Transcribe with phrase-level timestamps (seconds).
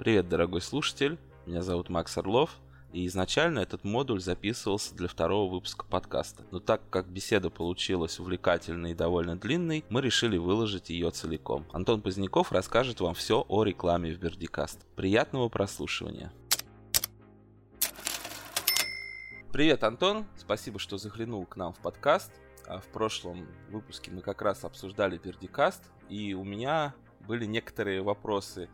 [0.00, 2.56] Привет, дорогой слушатель, меня зовут Макс Орлов,
[2.90, 6.42] и изначально этот модуль записывался для второго выпуска подкаста.
[6.50, 11.66] Но так как беседа получилась увлекательной и довольно длинной, мы решили выложить ее целиком.
[11.70, 14.86] Антон Поздняков расскажет вам все о рекламе в Бердикаст.
[14.96, 16.32] Приятного прослушивания!
[19.52, 20.24] Привет, Антон.
[20.38, 22.32] Спасибо, что заглянул к нам в подкаст.
[22.66, 26.94] А в прошлом выпуске мы как раз обсуждали Бердикаст, и у меня
[27.28, 28.70] были некоторые вопросы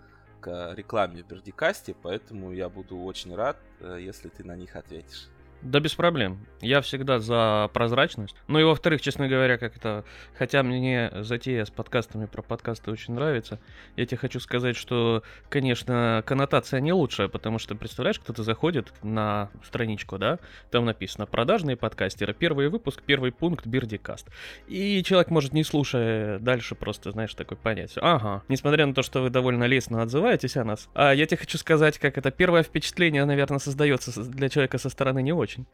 [0.47, 5.29] к рекламе в Бердикасте, поэтому я буду очень рад, э, если ты на них ответишь.
[5.63, 6.47] Да без проблем.
[6.61, 8.37] Я всегда за прозрачность.
[8.47, 10.05] Ну и во-вторых, честно говоря, как это...
[10.39, 13.59] Хотя мне затея с подкастами про подкасты очень нравится,
[13.97, 19.51] я тебе хочу сказать, что, конечно, коннотация не лучшая, потому что, представляешь, кто-то заходит на
[19.65, 20.39] страничку, да,
[20.71, 24.29] там написано «Продажные подкастеры», первый выпуск, первый пункт, Бирдикаст.
[24.69, 27.95] И человек может, не слушая дальше, просто, знаешь, такой понять.
[27.97, 31.59] Ага, несмотря на то, что вы довольно лестно отзываетесь о нас, а я тебе хочу
[31.59, 35.67] сказать, как это первое впечатление, наверное, создается для человека со стороны не очень очень.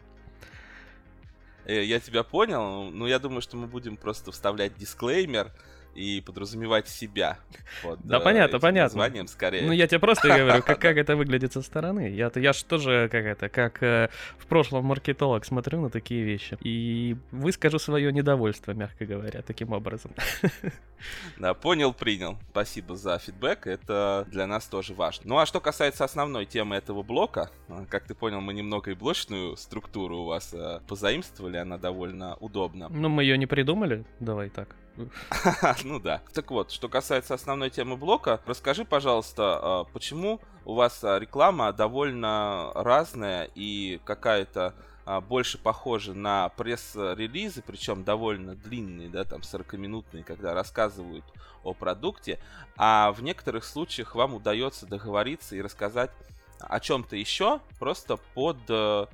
[1.64, 5.52] Э, я тебя понял, но я думаю, что мы будем просто вставлять дисклеймер,
[5.94, 7.38] и подразумевать себя.
[7.82, 8.98] Под, да, э, понятно, понятно.
[8.98, 9.62] Названием скорее.
[9.62, 12.10] Ну, я тебе просто говорю, как, как это выглядит со стороны.
[12.10, 16.56] Я, я же тоже, как это, как э, в прошлом маркетолог смотрю на такие вещи.
[16.60, 20.12] И выскажу свое недовольство, мягко говоря, таким образом.
[21.36, 22.38] Да, понял, принял.
[22.50, 25.24] Спасибо за фидбэк, это для нас тоже важно.
[25.27, 28.94] Ну, а что касается основной темы этого блока, э, как ты понял, мы немного и
[28.94, 32.88] блочную структуру у вас э, позаимствовали, она довольно удобна.
[32.88, 34.77] Ну, мы ее не придумали, давай так.
[35.84, 36.22] Ну да.
[36.32, 41.72] Так вот, что касается основной темы блока, расскажи, пожалуйста, а, почему у вас а, реклама
[41.72, 50.24] довольно разная и какая-то а, больше похожа на пресс-релизы, причем довольно длинные, да, там 40-минутные,
[50.24, 51.24] когда рассказывают
[51.64, 52.38] о продукте,
[52.77, 56.10] а в некоторых случаях вам удается договориться и рассказать
[56.60, 59.06] о чем-то еще, просто под э,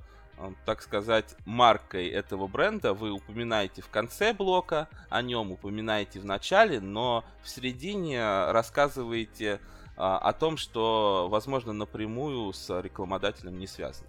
[0.65, 6.81] так сказать, маркой этого бренда вы упоминаете в конце блока, о нем упоминаете в начале,
[6.81, 9.61] но в середине рассказываете
[9.97, 14.09] а, о том, что, возможно, напрямую с рекламодателем не связано.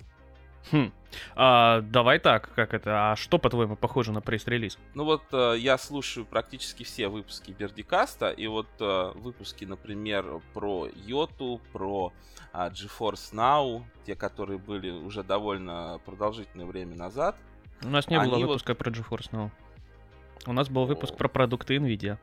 [0.71, 0.91] Хм.
[1.35, 3.11] А, давай так, как это?
[3.11, 4.77] А что, по-твоему, похоже на пресс-релиз?
[4.93, 10.87] Ну вот э, я слушаю практически все выпуски Бердикаста, и вот э, выпуски, например, про
[10.93, 12.13] Йоту, про
[12.53, 17.35] э, GeForce Now, те, которые были уже довольно продолжительное время назад.
[17.83, 18.77] У нас не было выпуска вот...
[18.77, 19.51] про GeForce Now.
[20.45, 22.17] У нас был выпуск про продукты NVIDIA.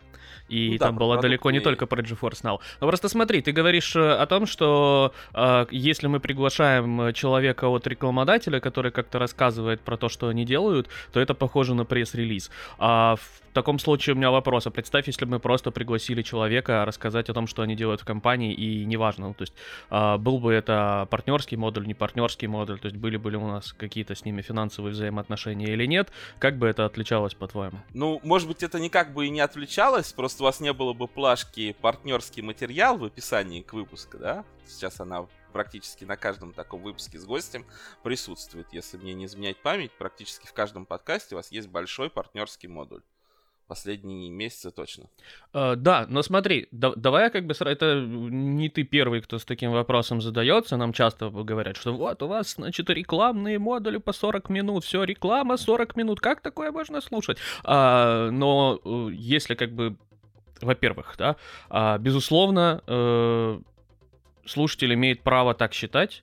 [0.48, 2.60] И ну, там да, было далеко не только про GeForce Now.
[2.80, 7.86] Но просто смотри, ты говоришь э, о том, что э, если мы приглашаем человека от
[7.86, 12.50] рекламодателя, который как-то рассказывает про то, что они делают, то это похоже на пресс-релиз.
[12.78, 14.66] А в в таком случае у меня вопрос.
[14.66, 18.04] А представь, если бы мы просто пригласили человека рассказать о том, что они делают в
[18.04, 19.54] компании, и неважно, ну, то есть
[19.88, 23.46] э, был бы это партнерский модуль, не партнерский модуль, то есть были бы ли у
[23.46, 27.78] нас какие-то с ними финансовые взаимоотношения или нет, как бы это отличалось, по-твоему?
[27.94, 31.08] Ну, может быть, это никак бы и не отличалось, просто у вас не было бы
[31.08, 34.44] плашки партнерский материал в описании к выпуску, да?
[34.66, 37.64] Сейчас она практически на каждом таком выпуске с гостем
[38.02, 38.66] присутствует.
[38.72, 43.02] Если мне не изменять память, практически в каждом подкасте у вас есть большой партнерский модуль
[43.66, 45.04] последние месяцы точно.
[45.52, 49.72] Uh, да, но смотри, да, давай как бы это не ты первый, кто с таким
[49.72, 50.76] вопросом задается.
[50.76, 55.56] Нам часто говорят, что вот у вас, значит, рекламные модули по 40 минут, все, реклама
[55.56, 57.38] 40 минут, как такое можно слушать?
[57.64, 59.96] Uh, но uh, если как бы,
[60.60, 61.36] во-первых, да,
[61.70, 63.62] uh, безусловно, uh,
[64.46, 66.22] слушатель имеет право так считать,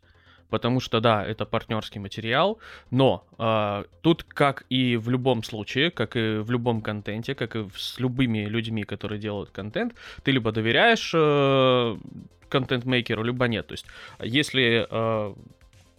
[0.53, 2.59] потому что, да, это партнерский материал,
[2.91, 7.65] но э, тут, как и в любом случае, как и в любом контенте, как и
[7.75, 11.97] с любыми людьми, которые делают контент, ты либо доверяешь э,
[12.49, 13.67] контент-мейкеру, либо нет.
[13.67, 13.85] То есть,
[14.21, 15.33] если э,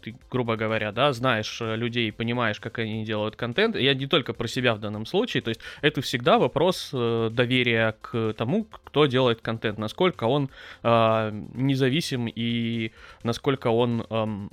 [0.04, 3.75] ты, грубо говоря, да, знаешь э, людей, понимаешь, как они делают контент.
[3.76, 7.97] Я не только про себя в данном случае, то есть это всегда вопрос э, доверия
[8.03, 10.50] к тому, кто делает контент, насколько он
[10.82, 12.93] э, независим и
[13.23, 14.49] насколько он, э,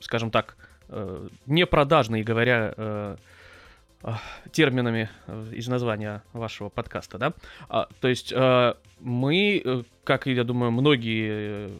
[0.00, 0.56] скажем так,
[0.88, 3.16] э, не продажный, говоря э,
[4.52, 5.08] терминами
[5.52, 7.32] из названия вашего подкаста, да.
[7.68, 11.70] А, то есть э, мы, э, как я думаю, многие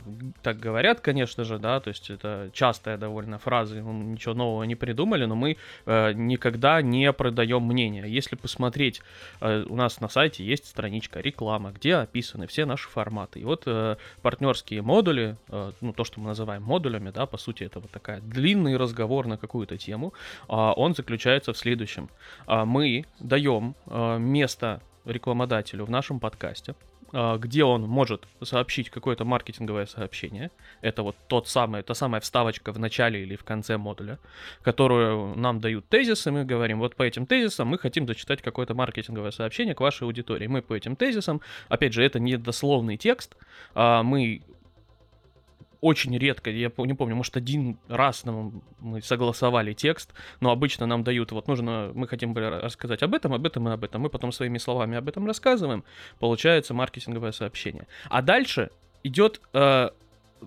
[0.43, 5.25] так говорят, конечно же, да, то есть это частая довольно фраза, ничего нового не придумали,
[5.25, 5.57] но мы
[5.87, 8.05] э, никогда не продаем мнение.
[8.07, 9.03] Если посмотреть,
[9.41, 13.41] э, у нас на сайте есть страничка реклама, где описаны все наши форматы.
[13.41, 17.65] И вот э, партнерские модули, э, ну то, что мы называем модулями, да, по сути
[17.65, 20.13] это вот такая длинный разговор на какую-то тему,
[20.49, 22.11] э, он заключается в следующем.
[22.47, 26.75] Э, мы даем э, место рекламодателю в нашем подкасте,
[27.13, 30.51] где он может сообщить какое-то маркетинговое сообщение.
[30.81, 34.19] Это вот тот самый, та самая вставочка в начале или в конце модуля,
[34.63, 39.31] которую нам дают тезисы, мы говорим, вот по этим тезисам мы хотим зачитать какое-то маркетинговое
[39.31, 40.47] сообщение к вашей аудитории.
[40.47, 43.37] Мы по этим тезисам, опять же, это не дословный текст,
[43.75, 44.43] а мы
[45.81, 51.05] очень редко, я не помню, может, один раз нам мы согласовали текст, но обычно нам
[51.05, 54.33] дают, вот нужно, мы хотим рассказать об этом, об этом и об этом, мы потом
[54.33, 55.85] своими словами об этом рассказываем,
[56.19, 57.87] получается маркетинговое сообщение.
[58.09, 58.71] А дальше
[59.05, 59.95] идет, э, то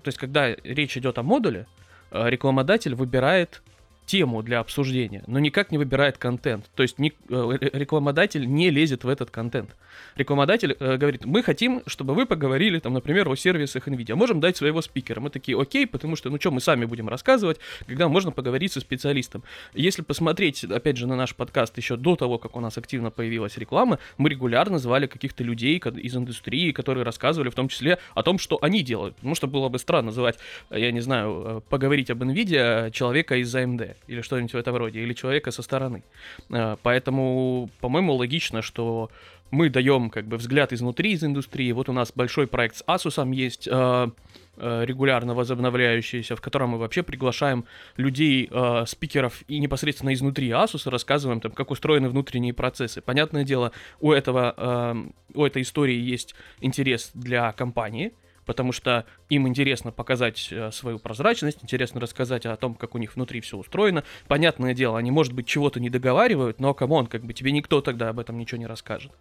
[0.06, 1.68] есть когда речь идет о модуле,
[2.12, 3.62] э, рекламодатель выбирает
[4.12, 6.70] тему для обсуждения, но никак не выбирает контент.
[6.76, 9.74] То есть ни, э, рекламодатель не лезет в этот контент.
[10.18, 14.16] Рекламодатель э, говорит, мы хотим, чтобы вы поговорили, там, например, о сервисах NVIDIA.
[14.16, 15.22] Можем дать своего спикера.
[15.22, 18.82] Мы такие, окей, потому что, ну что, мы сами будем рассказывать, когда можно поговорить со
[18.82, 19.44] специалистом.
[19.74, 23.58] Если посмотреть, опять же, на наш подкаст еще до того, как у нас активно появилась
[23.58, 28.40] реклама, мы регулярно звали каких-то людей из индустрии, которые рассказывали в том числе о том,
[28.40, 29.16] что они делают.
[29.16, 30.38] Потому что было бы странно называть,
[30.70, 35.02] я не знаю, э, поговорить об NVIDIA человека из AMD или что-нибудь в этом роде,
[35.02, 36.04] или человека со стороны.
[36.50, 39.10] Э, поэтому, по-моему, логично, что
[39.52, 41.72] мы даем как бы взгляд изнутри из индустрии.
[41.72, 44.10] Вот у нас большой проект с Asus есть, э,
[44.58, 47.66] э, регулярно возобновляющийся, в котором мы вообще приглашаем
[47.98, 48.50] людей,
[48.86, 53.02] спикеров и непосредственно изнутри Asus рассказываем там, как устроены внутренние процессы.
[53.02, 54.96] Понятное дело, у этого,
[55.34, 58.14] у этой истории есть интерес для компании,
[58.46, 63.16] потому что им интересно показать э, свою прозрачность, интересно рассказать о том, как у них
[63.16, 64.04] внутри все устроено.
[64.28, 67.82] Понятное дело, они, может быть, чего-то не договаривают, но, come on, как бы тебе никто
[67.82, 69.12] тогда об этом ничего не расскажет.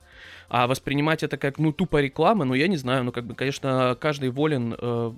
[0.49, 3.97] А воспринимать это как, ну, тупо реклама, ну, я не знаю, ну, как бы, конечно,
[4.01, 5.13] каждый волен э,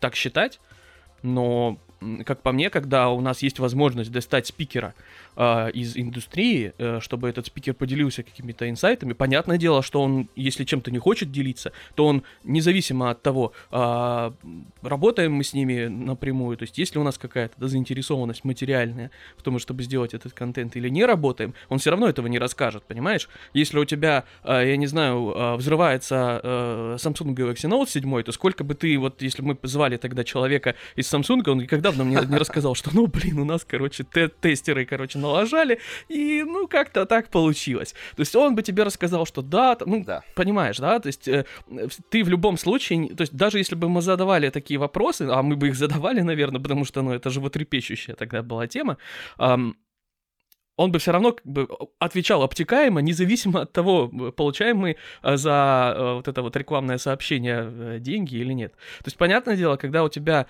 [0.00, 0.60] так считать,
[1.22, 1.78] но
[2.24, 4.94] как по мне, когда у нас есть возможность достать спикера
[5.40, 10.64] э, из индустрии, э, чтобы этот спикер поделился какими-то инсайтами, понятное дело, что он, если
[10.64, 14.32] чем-то не хочет делиться, то он независимо от того, э,
[14.82, 19.58] работаем мы с ними напрямую, то есть если у нас какая-то заинтересованность материальная в том,
[19.58, 23.28] чтобы сделать этот контент или не работаем, он все равно этого не расскажет, понимаешь?
[23.54, 28.32] Если у тебя, э, я не знаю, э, взрывается э, Samsung Galaxy Note 7, то
[28.32, 32.20] сколько бы ты, вот если мы позвали тогда человека из Samsung, он никогда недавно мне,
[32.20, 34.04] мне рассказал, что, ну, блин, у нас, короче,
[34.40, 35.78] тестеры, короче, налажали,
[36.08, 37.94] и, ну, как-то так получилось.
[38.16, 40.22] То есть он бы тебе рассказал, что да, ну, да.
[40.34, 41.44] понимаешь, да, то есть э,
[42.10, 45.56] ты в любом случае, то есть даже если бы мы задавали такие вопросы, а мы
[45.56, 48.96] бы их задавали, наверное, потому что, ну, это животрепещущая тогда была тема,
[49.38, 49.76] эм,
[50.80, 51.68] он бы все равно как бы
[51.98, 57.70] отвечал обтекаемо, независимо от того, получаем мы э, за э, вот это вот рекламное сообщение
[57.70, 58.72] э, деньги или нет.
[58.72, 60.46] То есть, понятное дело, когда у тебя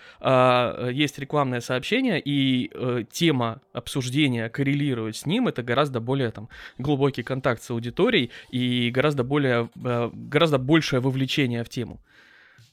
[0.93, 2.71] есть рекламное сообщение и
[3.11, 6.49] тема обсуждения коррелирует с ним, это гораздо более там
[6.79, 11.99] глубокий контакт с аудиторией и гораздо более, гораздо большее вовлечение в тему.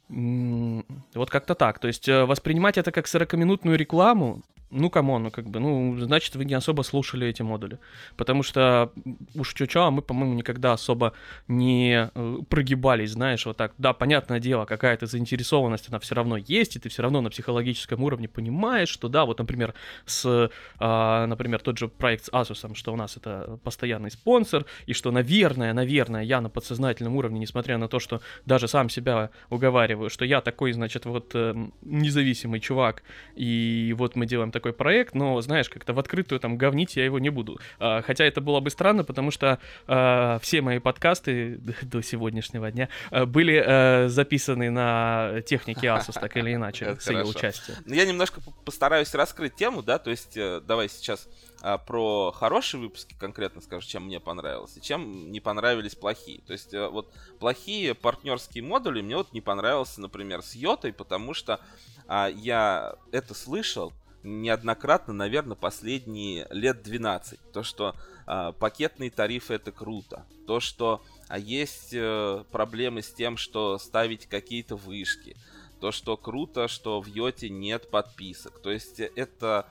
[0.10, 1.80] Вот как-то так.
[1.80, 6.36] То есть воспринимать это как 40-минутную рекламу, ну, come on, ну, как бы, ну, значит,
[6.36, 7.80] вы не особо слушали эти модули.
[8.18, 8.92] Потому что
[9.36, 11.14] уж чё-чё, а мы, по-моему, никогда особо
[11.48, 13.74] не э, прогибались, знаешь, вот так.
[13.78, 18.04] Да, понятное дело, какая-то заинтересованность, она все равно есть, и ты все равно на психологическом
[18.04, 19.74] уровне понимаешь, что да, вот, например,
[20.06, 20.50] с,
[20.80, 25.12] э, например, тот же проект с Asus, что у нас это постоянный спонсор, и что,
[25.12, 30.26] наверное, наверное, я на подсознательном уровне, несмотря на то, что даже сам себя уговариваю, что
[30.26, 33.04] я такой, значит, вот э, независимый чувак,
[33.36, 37.20] и вот мы делаем такой проект, но, знаешь, как-то в открытую там говнить я его
[37.20, 37.60] не буду.
[37.80, 42.90] А, хотя это было бы странно, потому что а, все мои подкасты до сегодняшнего дня
[43.12, 47.78] а, были а, записаны на технике Asus, так или иначе, с ее участием.
[47.86, 51.28] Ну, я немножко постараюсь раскрыть тему, да, то есть э, давай сейчас
[51.62, 56.42] а, про хорошие выпуски конкретно скажу, чем мне понравилось, и чем не понравились плохие.
[56.42, 61.34] То есть э, вот плохие партнерские модули мне вот не понравился, например, с Йотой, потому
[61.34, 61.60] что
[62.08, 63.92] а, я это слышал,
[64.28, 67.52] неоднократно, наверное, последние лет 12.
[67.52, 67.96] То, что
[68.28, 70.26] э, пакетные тарифы это круто.
[70.46, 75.36] То, что а есть э, проблемы с тем, что ставить какие-то вышки.
[75.80, 78.60] То, что круто, что в Йоте нет подписок.
[78.60, 79.70] То есть это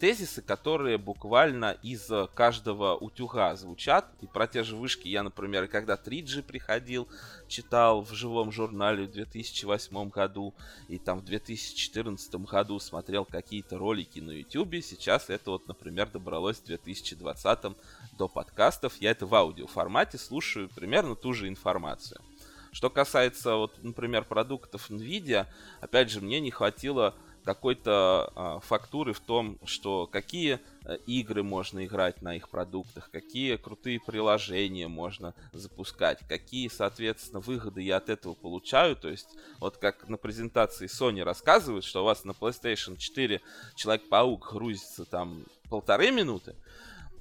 [0.00, 4.06] тезисы, которые буквально из каждого утюга звучат.
[4.20, 7.08] И про те же вышки я, например, когда 3G приходил,
[7.48, 10.54] читал в живом журнале в 2008 году,
[10.88, 14.82] и там в 2014 году смотрел какие-то ролики на YouTube.
[14.82, 17.58] Сейчас это вот, например, добралось в 2020
[18.18, 18.96] до подкастов.
[19.00, 22.20] Я это в аудиоформате слушаю примерно ту же информацию.
[22.72, 25.46] Что касается, вот, например, продуктов NVIDIA,
[25.80, 31.84] опять же, мне не хватило какой-то э, фактуры в том, что какие э, игры можно
[31.84, 38.34] играть на их продуктах, какие крутые приложения можно запускать, какие, соответственно, выгоды я от этого
[38.34, 38.96] получаю.
[38.96, 43.40] То есть, вот как на презентации Sony рассказывают, что у вас на PlayStation 4
[43.74, 46.56] Человек-паук грузится там полторы минуты,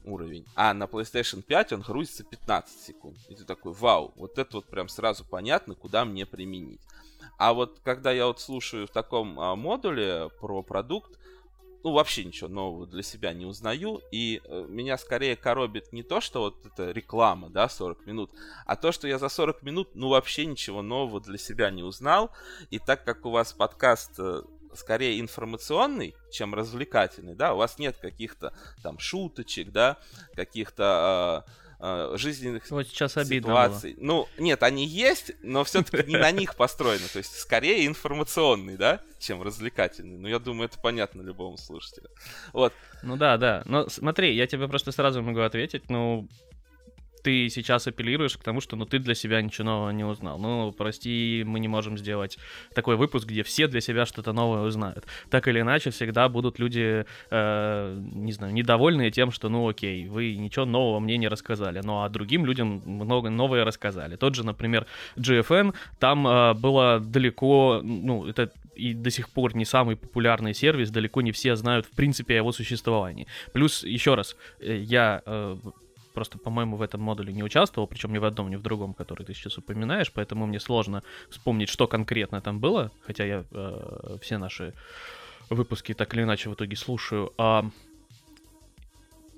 [0.03, 3.17] уровень, а на PlayStation 5 он грузится 15 секунд.
[3.29, 6.81] И ты такой, вау, вот это вот прям сразу понятно, куда мне применить.
[7.37, 11.19] А вот когда я вот слушаю в таком а, модуле про продукт,
[11.83, 16.19] ну, вообще ничего нового для себя не узнаю, и э, меня скорее коробит не то,
[16.19, 18.31] что вот это реклама, да, 40 минут,
[18.65, 22.31] а то, что я за 40 минут, ну, вообще ничего нового для себя не узнал,
[22.69, 24.41] и так как у вас подкаст э,
[24.73, 29.97] скорее информационный, чем развлекательный, да, у вас нет каких-то там шуточек, да,
[30.35, 31.45] каких-то
[31.79, 33.93] э, э, жизненных вот сейчас ситуаций.
[33.95, 34.03] Было.
[34.03, 37.07] Ну, нет, они есть, но все-таки не на них построены.
[37.11, 40.17] То есть скорее информационный, да, чем развлекательный.
[40.17, 42.09] Ну, я думаю, это понятно любому слушателю.
[42.53, 42.73] Вот.
[43.03, 43.63] Ну да, да.
[43.65, 45.89] Но смотри, я тебе просто сразу могу ответить.
[45.89, 46.27] Ну,
[47.29, 50.39] ты сейчас апеллируешь к тому, что ну ты для себя ничего нового не узнал.
[50.39, 52.39] Ну, прости, мы не можем сделать
[52.73, 55.05] такой выпуск, где все для себя что-то новое узнают.
[55.29, 60.35] Так или иначе, всегда будут люди, э, не знаю, недовольные тем, что ну окей, вы
[60.37, 64.15] ничего нового мне не рассказали, ну а другим людям много новое рассказали.
[64.15, 69.65] Тот же, например, GFN, там э, было далеко, ну, это и до сих пор не
[69.65, 73.27] самый популярный сервис, далеко не все знают в принципе о его существовании.
[73.53, 75.57] Плюс, еще раз, э, я э,
[76.13, 79.25] просто, по-моему, в этом модуле не участвовал, причем ни в одном, ни в другом, который
[79.25, 84.37] ты сейчас упоминаешь, поэтому мне сложно вспомнить, что конкретно там было, хотя я э, все
[84.37, 84.73] наши
[85.49, 87.33] выпуски так или иначе в итоге слушаю.
[87.37, 87.65] А,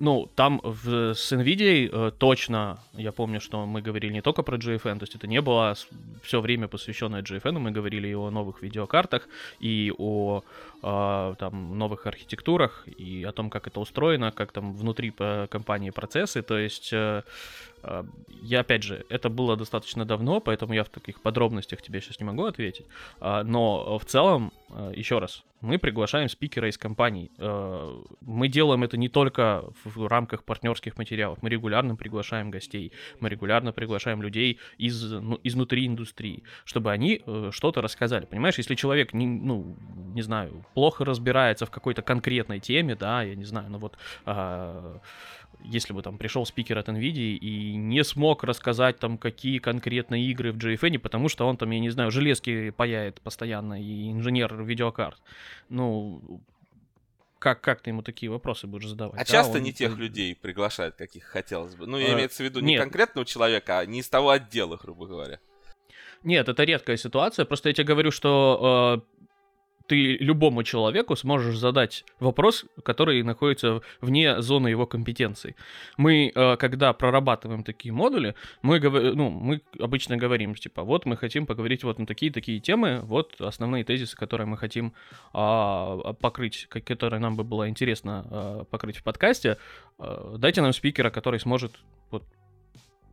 [0.02, 4.58] ну, там в, с NVIDIA э, точно, я помню, что мы говорили не только про
[4.58, 5.76] GFN, то есть это не было
[6.24, 9.30] все время посвященное GFN, мы говорили и о новых видеокартах,
[9.60, 10.42] и о
[10.82, 15.92] э, там, новых архитектурах, и о том, как это устроено, как там внутри э, компании
[15.92, 17.22] процессы, то есть э,
[18.42, 22.26] я, опять же, это было достаточно давно, поэтому я в таких подробностях тебе сейчас не
[22.26, 22.88] могу ответить,
[23.20, 27.32] э, но в целом, э, еще раз, мы приглашаем спикера из компаний.
[27.38, 31.38] Э, мы делаем это не только в рамках партнерских материалов.
[31.42, 37.50] Мы регулярно приглашаем гостей, мы регулярно приглашаем людей из, ну, изнутри индустрии, чтобы они э,
[37.52, 38.26] что-то рассказали.
[38.26, 39.78] Понимаешь, если человек, не, ну,
[40.14, 43.98] не знаю, плохо разбирается в какой-то конкретной теме, да, я не знаю, ну вот...
[45.64, 50.52] Если бы там пришел спикер от NVIDIA и не смог рассказать там, какие конкретно игры
[50.52, 55.22] в JFN, потому что он там, я не знаю, железки паяет постоянно и инженер видеокарт.
[55.70, 56.42] Ну,
[57.42, 59.16] как, как ты ему такие вопросы будешь задавать?
[59.16, 59.64] А да, часто он...
[59.64, 61.88] не тех людей приглашают, каких хотелось бы.
[61.88, 62.82] Ну, я а, имеется в виду не нет.
[62.82, 65.40] конкретного человека, а не из того отдела, грубо говоря.
[66.24, 67.46] Нет, это редкая ситуация.
[67.46, 69.21] Просто я тебе говорю, что э,
[69.92, 75.58] ты любому человеку сможешь задать вопрос, который находится вне зоны его компетенций.
[75.98, 81.46] Мы, э, когда прорабатываем такие модули, мы, ну, мы обычно говорим, типа, вот мы хотим
[81.46, 84.94] поговорить вот на такие-такие темы, вот основные тезисы, которые мы хотим
[85.34, 89.58] а, покрыть, которые нам бы было интересно а, покрыть в подкасте.
[90.00, 91.74] А, дайте нам спикера, который сможет
[92.12, 92.24] вот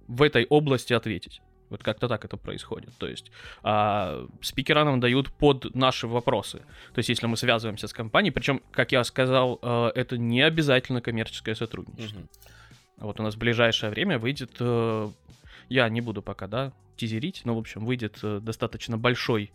[0.07, 1.41] в этой области ответить.
[1.71, 2.91] Вот как-то так это происходит.
[2.99, 3.31] То есть
[3.63, 6.59] а, спикера нам дают под наши вопросы.
[6.95, 11.01] То есть если мы связываемся с компанией, причем, как я сказал, а, это не обязательно
[11.01, 12.21] коммерческое сотрудничество.
[12.21, 12.29] Угу.
[12.99, 15.11] Вот у нас в ближайшее время выйдет, а,
[15.69, 19.53] я не буду пока, да, тизерить, но, в общем, выйдет а, достаточно большой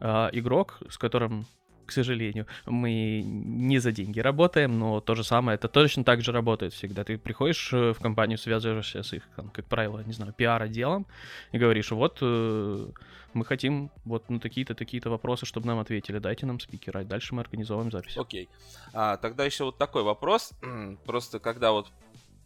[0.00, 1.46] а, игрок, с которым
[1.86, 2.46] к сожалению.
[2.66, 7.04] Мы не за деньги работаем, но то же самое, это точно так же работает всегда.
[7.04, 11.06] Ты приходишь э, в компанию, связываешься с их, там, как правило, не знаю, пиар-отделом
[11.52, 12.86] и говоришь, вот э,
[13.36, 17.34] мы хотим вот на такие-то, такие-то вопросы, чтобы нам ответили, дайте нам спикера, и дальше
[17.34, 18.16] мы организовываем запись.
[18.16, 18.44] Окей.
[18.44, 18.48] Okay.
[18.92, 20.52] А, тогда еще вот такой вопрос.
[21.06, 21.88] Просто когда вот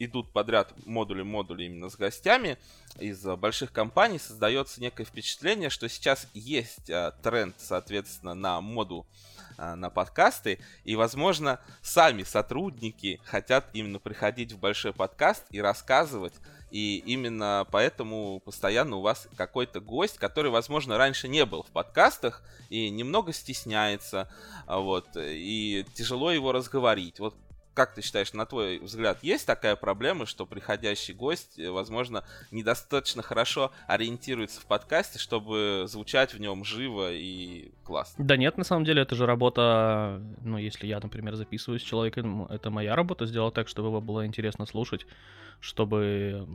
[0.00, 2.58] идут подряд модули-модули именно с гостями
[2.98, 9.06] из больших компаний, создается некое впечатление, что сейчас есть а, тренд, соответственно, на моду
[9.58, 16.34] а, на подкасты, и, возможно, сами сотрудники хотят именно приходить в большой подкаст и рассказывать,
[16.70, 22.42] и именно поэтому постоянно у вас какой-то гость, который, возможно, раньше не был в подкастах
[22.70, 24.32] и немного стесняется,
[24.66, 27.20] а, вот, и тяжело его разговорить.
[27.20, 27.34] Вот
[27.80, 33.22] как ты считаешь, на твой взгляд, есть такая проблема, что приходящий гость, э, возможно, недостаточно
[33.22, 38.22] хорошо ориентируется в подкасте, чтобы звучать в нем живо и классно?
[38.22, 42.44] Да нет, на самом деле, это же работа, ну, если я, например, записываюсь с человеком,
[42.50, 45.06] это моя работа, сделать так, чтобы его было интересно слушать.
[45.60, 46.46] Чтобы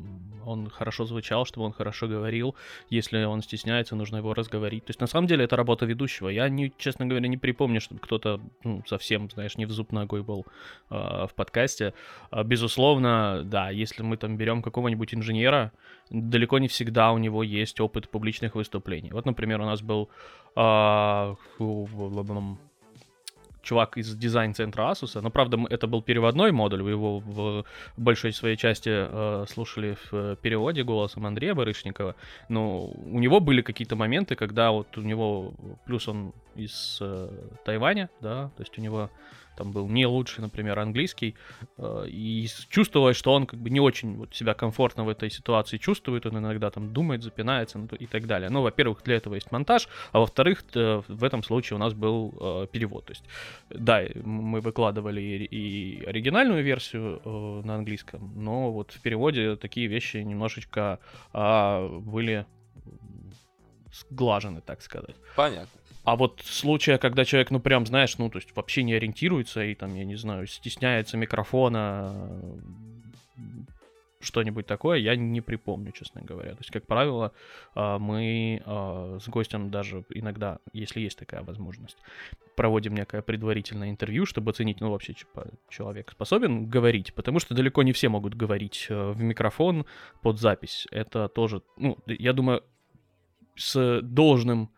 [0.45, 2.55] он хорошо звучал, чтобы он хорошо говорил.
[2.89, 4.85] Если он стесняется, нужно его разговорить.
[4.85, 6.29] То есть, на самом деле, это работа ведущего.
[6.29, 10.24] Я, не, честно говоря, не припомню, чтобы кто-то ну, совсем, знаешь, не в зуб ногой
[10.24, 10.45] был
[10.89, 10.95] э,
[11.27, 11.93] в подкасте.
[12.31, 15.71] А, безусловно, да, если мы там берем какого-нибудь инженера,
[16.09, 19.12] далеко не всегда у него есть опыт публичных выступлений.
[19.12, 20.09] Вот, например, у нас был
[20.55, 21.35] э,
[23.65, 27.65] чувак из дизайн-центра Asus, но, правда, это был переводной модуль, вы его в
[27.98, 32.15] большой своей части э, слушали в переводе голосом Андрея Барышникова,
[32.48, 35.53] но у него были какие-то моменты, когда вот у него,
[35.86, 37.29] плюс он из э,
[37.65, 39.10] Тайваня, да, то есть у него
[39.55, 41.35] там был не лучший, например, английский,
[41.77, 45.77] э, и чувствовалось, что он как бы не очень вот себя комфортно в этой ситуации
[45.77, 48.50] чувствует, он иногда там думает, запинается ну, и так далее.
[48.50, 52.67] Ну, во-первых, для этого есть монтаж, а во-вторых, в этом случае у нас был э,
[52.71, 53.05] перевод.
[53.05, 53.24] То есть,
[53.69, 60.17] да, мы выкладывали и, оригинальную версию э, на английском, но вот в переводе такие вещи
[60.17, 61.00] немножечко
[61.33, 62.45] э, были
[63.93, 65.15] сглажены, так сказать.
[65.35, 65.79] Понятно.
[66.05, 69.75] А вот случая, когда человек, ну прям, знаешь, ну то есть вообще не ориентируется и
[69.75, 72.29] там, я не знаю, стесняется микрофона,
[74.25, 76.51] что-нибудь такое, я не припомню, честно говоря.
[76.51, 77.31] То есть, как правило,
[77.74, 81.97] а, мы а, с гостем даже иногда, если есть такая возможность,
[82.55, 87.83] проводим некое предварительное интервью, чтобы оценить, ну, вообще, типа, человек способен говорить, потому что далеко
[87.83, 89.85] не все могут говорить э, в микрофон
[90.21, 90.88] под запись.
[90.91, 92.63] Это тоже, ну, я думаю,
[93.55, 94.69] с должным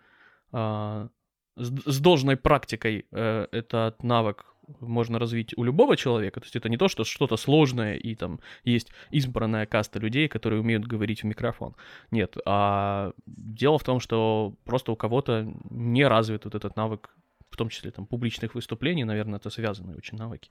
[1.57, 4.45] с, должной практикой э, этот навык
[4.79, 6.39] можно развить у любого человека.
[6.39, 10.59] То есть это не то, что что-то сложное и там есть избранная каста людей, которые
[10.61, 11.75] умеют говорить в микрофон.
[12.11, 17.09] Нет, а дело в том, что просто у кого-то не развит вот этот навык
[17.49, 20.49] в том числе там публичных выступлений, наверное, это связанные очень навыки.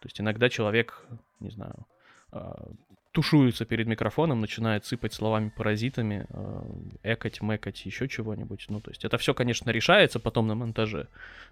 [0.00, 1.06] То есть иногда человек,
[1.38, 1.86] не знаю,
[2.32, 2.72] а,
[3.12, 6.62] тушуется перед микрофоном, начинает сыпать словами-паразитами, э,
[7.02, 8.66] экать, мэкать, еще чего-нибудь.
[8.68, 11.08] Ну, то есть это все, конечно, решается потом на монтаже,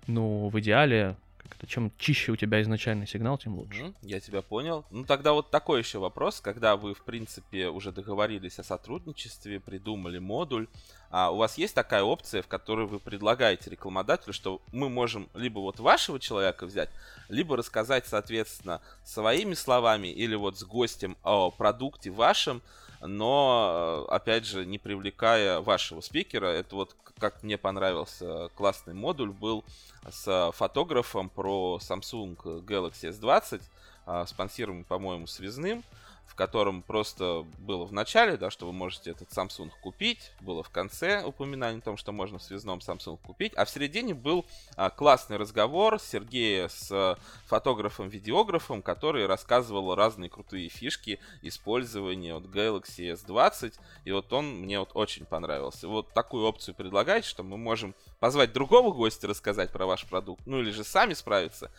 [0.07, 3.83] но в идеале как-то чем чище у тебя изначальный сигнал, тем лучше.
[3.83, 4.85] Mm, я тебя понял.
[4.91, 10.19] Ну тогда вот такой еще вопрос, когда вы, в принципе, уже договорились о сотрудничестве, придумали
[10.19, 10.69] модуль,
[11.11, 15.59] а у вас есть такая опция, в которой вы предлагаете рекламодателю, что мы можем либо
[15.61, 16.91] вот вашего человека взять,
[17.29, 22.63] либо рассказать, соответственно, своими словами или вот с гостем о продукте вашем,
[23.01, 26.47] но, э, опять же, не привлекая вашего спикера.
[26.47, 29.65] Это вот, как мне понравился классный модуль был
[30.11, 33.63] с фотографом про Samsung Galaxy S20,
[34.07, 35.85] а, спонсируемый, по-моему, связным
[36.29, 40.71] в котором просто было в начале, да, что вы можете этот Samsung купить, было в
[40.71, 44.45] конце упоминание о том, что можно в связном Samsung купить, а в середине был
[44.77, 53.15] а, классный разговор Сергея с а, фотографом-видеографом, который рассказывал разные крутые фишки использования вот Galaxy
[53.15, 55.89] S20, и вот он мне вот очень понравился.
[55.89, 60.61] Вот такую опцию предлагать, что мы можем позвать другого гостя рассказать про ваш продукт, ну
[60.61, 61.71] или же сами справиться,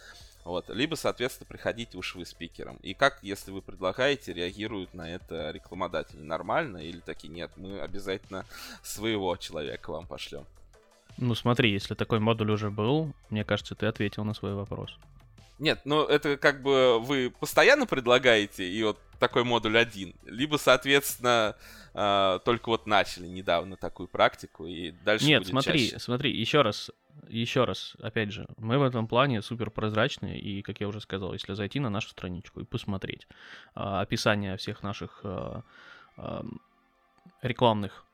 [0.44, 0.70] вот.
[0.70, 2.78] Либо, соответственно, приходите уж вы спикером.
[2.78, 6.20] И как, если вы предлагаете, реагируют на это рекламодатели?
[6.20, 7.52] Нормально или таки нет?
[7.56, 8.46] Мы обязательно
[8.84, 10.46] своего человека вам пошлем.
[11.18, 14.98] Ну смотри, если такой модуль уже был, мне кажется, ты ответил на свой вопрос.
[15.60, 21.58] Нет, ну это как бы вы постоянно предлагаете, и вот такой модуль один, либо, соответственно,
[21.94, 26.00] э, только вот начали недавно такую практику, и дальше Нет, будет смотри, чаще.
[26.00, 26.92] смотри, еще раз,
[27.28, 31.34] еще раз, опять же, мы в этом плане супер прозрачные, и, как я уже сказал,
[31.34, 33.28] если зайти на нашу страничку и посмотреть
[33.76, 35.64] а, описание всех наших а,
[36.16, 36.46] а,
[37.42, 38.06] рекламных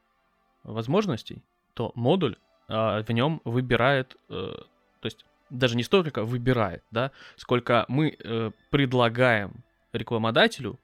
[0.64, 1.44] возможностей,
[1.76, 4.66] то модуль а, в нем выбирает, а,
[5.00, 10.80] то есть даже не столько выбирает, да, сколько мы а, предлагаем рекламодателю,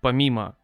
[0.00, 0.56] помимо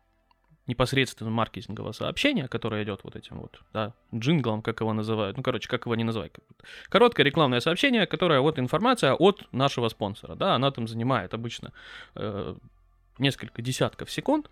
[0.66, 5.68] непосредственно маркетингового сообщения, которое идет вот этим вот, да, джинглом, как его называют, ну, короче,
[5.68, 6.32] как его не называть.
[6.88, 11.72] Короткое рекламное сообщение, которое вот информация от нашего спонсора, да, она там занимает обычно
[12.14, 12.54] э,
[13.18, 14.48] несколько десятков секунд,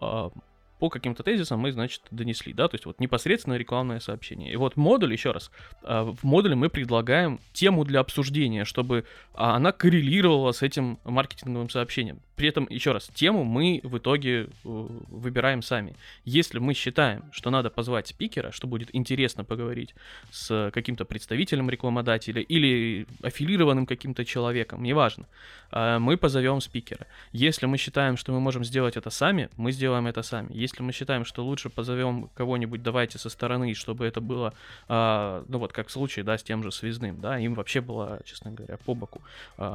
[0.00, 0.30] э,
[0.78, 4.52] по каким-то тезисам мы, значит, донесли, да, то есть вот непосредственно рекламное сообщение.
[4.52, 5.50] И вот модуль, еще раз,
[5.82, 11.70] а, в модуле мы предлагаем тему для обсуждения, чтобы а, она коррелировала с этим маркетинговым
[11.70, 12.20] сообщением.
[12.36, 15.94] При этом, еще раз, тему мы в итоге э, выбираем сами.
[16.24, 19.94] Если мы считаем, что надо позвать спикера, что будет интересно поговорить
[20.30, 25.26] с каким-то представителем рекламодателя или аффилированным каким-то человеком, неважно,
[25.70, 27.06] а, мы позовем спикера.
[27.32, 30.48] Если мы считаем, что мы можем сделать это сами, мы сделаем это сами.
[30.52, 34.54] Если мы считаем, что лучше позовем кого-нибудь, давайте со стороны, чтобы это было,
[34.88, 38.20] а, ну вот как в случае, да, с тем же связным, да, им вообще было,
[38.24, 39.20] честно говоря, по боку.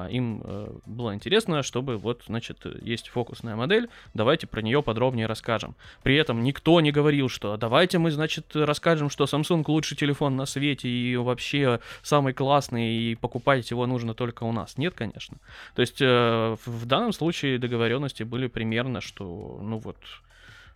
[0.10, 5.27] Им э, было интересно, чтобы вот, значит, значит, есть фокусная модель, давайте про нее подробнее
[5.27, 5.75] расскажем.
[6.03, 10.45] При этом никто не говорил, что давайте мы, значит, расскажем, что Samsung лучший телефон на
[10.45, 14.77] свете и вообще самый классный, и покупать его нужно только у нас.
[14.77, 15.38] Нет, конечно.
[15.75, 19.97] То есть э, в данном случае договоренности были примерно, что, ну вот,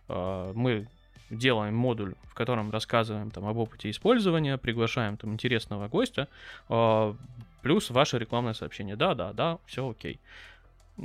[0.08, 0.86] э, мы
[1.30, 6.28] делаем модуль, в котором рассказываем там об опыте использования, приглашаем там интересного гостя,
[6.68, 7.14] э,
[7.62, 8.94] плюс ваше рекламное сообщение.
[8.94, 10.20] Да, да, да, все окей.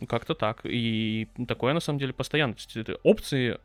[0.07, 0.61] Как-то так.
[0.63, 2.55] И такое на самом деле постоянно.
[3.03, 3.59] Опции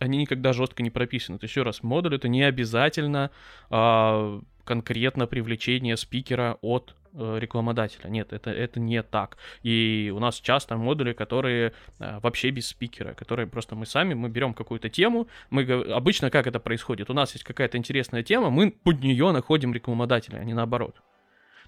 [0.00, 1.38] они никогда жестко не прописаны.
[1.38, 3.30] То есть, еще раз, модуль это не обязательно
[3.70, 8.08] а, конкретно привлечение спикера от э, рекламодателя.
[8.08, 9.36] Нет, это, это не так.
[9.62, 14.28] И у нас часто модули, которые э, вообще без спикера, которые просто мы сами, мы
[14.28, 17.10] берем какую-то тему, мы обычно как это происходит?
[17.10, 20.96] У нас есть какая-то интересная тема, мы под нее находим рекламодателя, а не наоборот.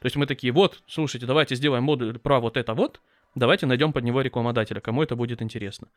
[0.01, 3.01] То есть мы такие, вот, слушайте, давайте сделаем модуль про вот это вот,
[3.37, 5.89] давайте найдем под него рекламодателя, кому это будет интересно.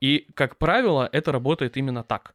[0.00, 2.34] И, как правило, это работает именно так.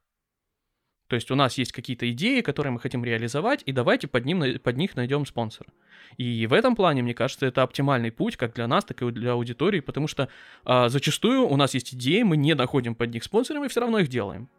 [1.08, 4.60] То есть у нас есть какие-то идеи, которые мы хотим реализовать, и давайте под, ним,
[4.60, 5.70] под них найдем спонсора.
[6.18, 9.32] И в этом плане, мне кажется, это оптимальный путь как для нас, так и для
[9.32, 10.28] аудитории, потому что
[10.66, 14.00] а, зачастую у нас есть идеи, мы не находим под них спонсора, мы все равно
[14.00, 14.50] их делаем.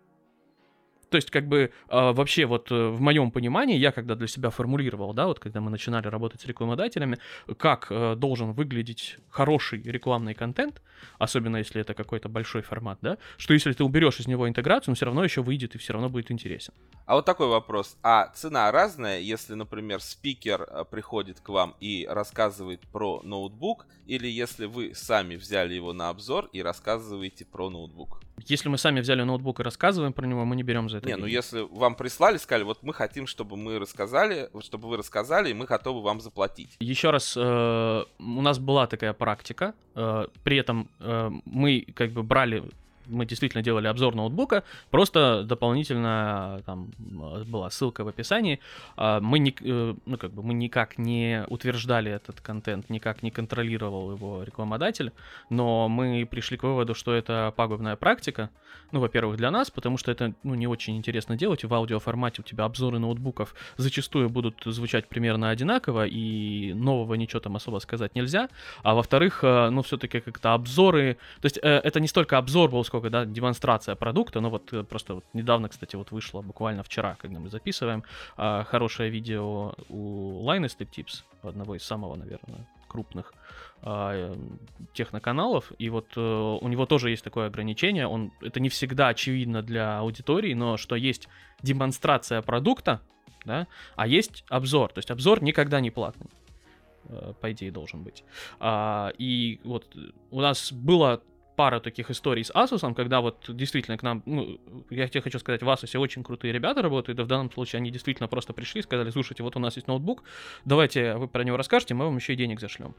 [1.11, 4.51] То есть, как бы, э, вообще, вот э, в моем понимании, я когда для себя
[4.51, 7.19] формулировал, да, вот когда мы начинали работать с рекламодателями,
[7.57, 10.83] как э, должен выглядеть хороший рекламный контент,
[11.19, 14.97] особенно если это какой-то большой формат, да, что если ты уберешь из него интеграцию, он
[14.97, 16.75] все равно еще выйдет и все равно будет интересен.
[17.07, 17.97] А вот такой вопрос.
[18.03, 24.29] А цена разная, если, например, спикер э, приходит к вам и рассказывает про ноутбук, или
[24.29, 28.21] если вы сами взяли его на обзор и рассказываете про ноутбук?
[28.47, 31.07] Если мы сами взяли ноутбук и рассказываем про него, мы не берем за это.
[31.07, 31.31] Не, ну деньги.
[31.31, 35.55] ну если вам прислали, сказали, вот мы хотим, чтобы мы рассказали, чтобы вы рассказали, и
[35.55, 36.77] мы готовы вам заплатить.
[36.81, 42.23] Еще раз, э, у нас была такая практика, э, при этом э, мы как бы
[42.23, 42.63] брали
[43.09, 48.61] мы действительно делали обзор ноутбука, просто дополнительно там была ссылка в описании.
[48.97, 53.31] А, мы, не, э, ну, как бы мы никак не утверждали этот контент, никак не
[53.31, 55.13] контролировал его рекламодатель,
[55.51, 58.51] но мы пришли к выводу, что это пагубная практика.
[58.91, 61.65] Ну, во-первых, для нас, потому что это ну, не очень интересно делать.
[61.65, 67.57] В аудиоформате у тебя обзоры ноутбуков зачастую будут звучать примерно одинаково, и нового ничего там
[67.57, 68.49] особо сказать нельзя.
[68.83, 71.19] А во-вторых, э, ну, все-таки как-то обзоры...
[71.41, 74.73] То есть э, это не столько обзор был, сколько сколько, да, демонстрация продукта, ну вот
[74.73, 78.03] э, просто вот недавно, кстати, вот вышло буквально вчера, когда мы записываем,
[78.37, 83.33] а, хорошее видео у Linus Tip Tips, одного из самого, наверное, крупных
[83.83, 84.37] а, э,
[84.93, 89.63] техноканалов, и вот э, у него тоже есть такое ограничение, он, это не всегда очевидно
[89.63, 91.29] для аудитории, но что есть
[91.63, 93.01] демонстрация продукта,
[93.45, 96.31] да, а есть обзор, то есть обзор никогда не платный
[97.41, 98.23] по идее, должен быть.
[98.61, 99.87] А, и вот
[100.31, 101.23] у нас было
[101.59, 105.61] пара таких историй с Asus, когда вот действительно к нам, ну, я тебе хочу сказать,
[105.61, 109.11] в Asus очень крутые ребята работают, и в данном случае они действительно просто пришли сказали,
[109.11, 110.23] слушайте, вот у нас есть ноутбук,
[110.65, 112.95] давайте вы про него расскажете, мы вам еще и денег зашлем.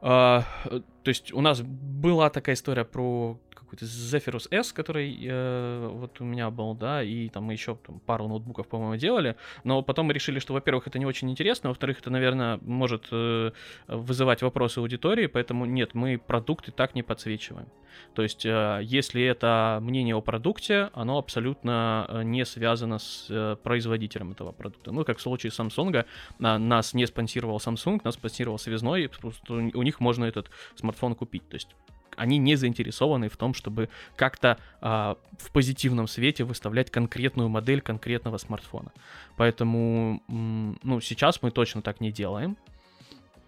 [0.00, 6.20] Uh, то есть у нас была такая история про какой-то Zephyrus S, который э, вот
[6.20, 10.06] у меня был, да, и там мы еще там, пару ноутбуков, по-моему, делали, но потом
[10.06, 13.50] мы решили, что, во-первых, это не очень интересно, во-вторых, это, наверное, может э,
[13.88, 17.68] вызывать вопросы аудитории, поэтому нет, мы продукты так не подсвечиваем.
[18.14, 23.56] То есть, э, если это мнение о продукте, оно абсолютно э, не связано с э,
[23.62, 24.92] производителем этого продукта.
[24.92, 26.04] Ну, как в случае Samsung,
[26.38, 29.10] э, нас не спонсировал Samsung, нас спонсировал Связной,
[29.48, 31.48] у них можно этот смартфон купить.
[31.48, 31.68] То есть
[32.16, 38.38] они не заинтересованы в том, чтобы как-то а, в позитивном свете выставлять конкретную модель конкретного
[38.38, 38.92] смартфона.
[39.36, 42.56] Поэтому, ну, сейчас мы точно так не делаем.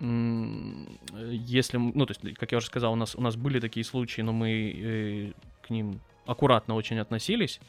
[0.01, 4.21] Если, ну, то есть, как я уже сказал, у нас, у нас были такие случаи,
[4.21, 7.61] но мы э, к ним аккуратно очень относились.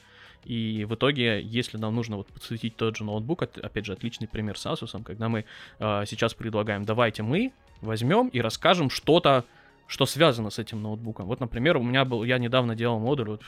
[0.43, 4.57] И в итоге, если нам нужно вот подсветить тот же ноутбук, опять же, отличный пример
[4.57, 5.45] с Asus, когда мы
[5.79, 9.45] э, сейчас предлагаем, давайте мы возьмем и расскажем что-то
[9.88, 11.26] что связано с этим ноутбуком.
[11.28, 13.41] Вот, например, у меня был, я недавно делал модуль, вот,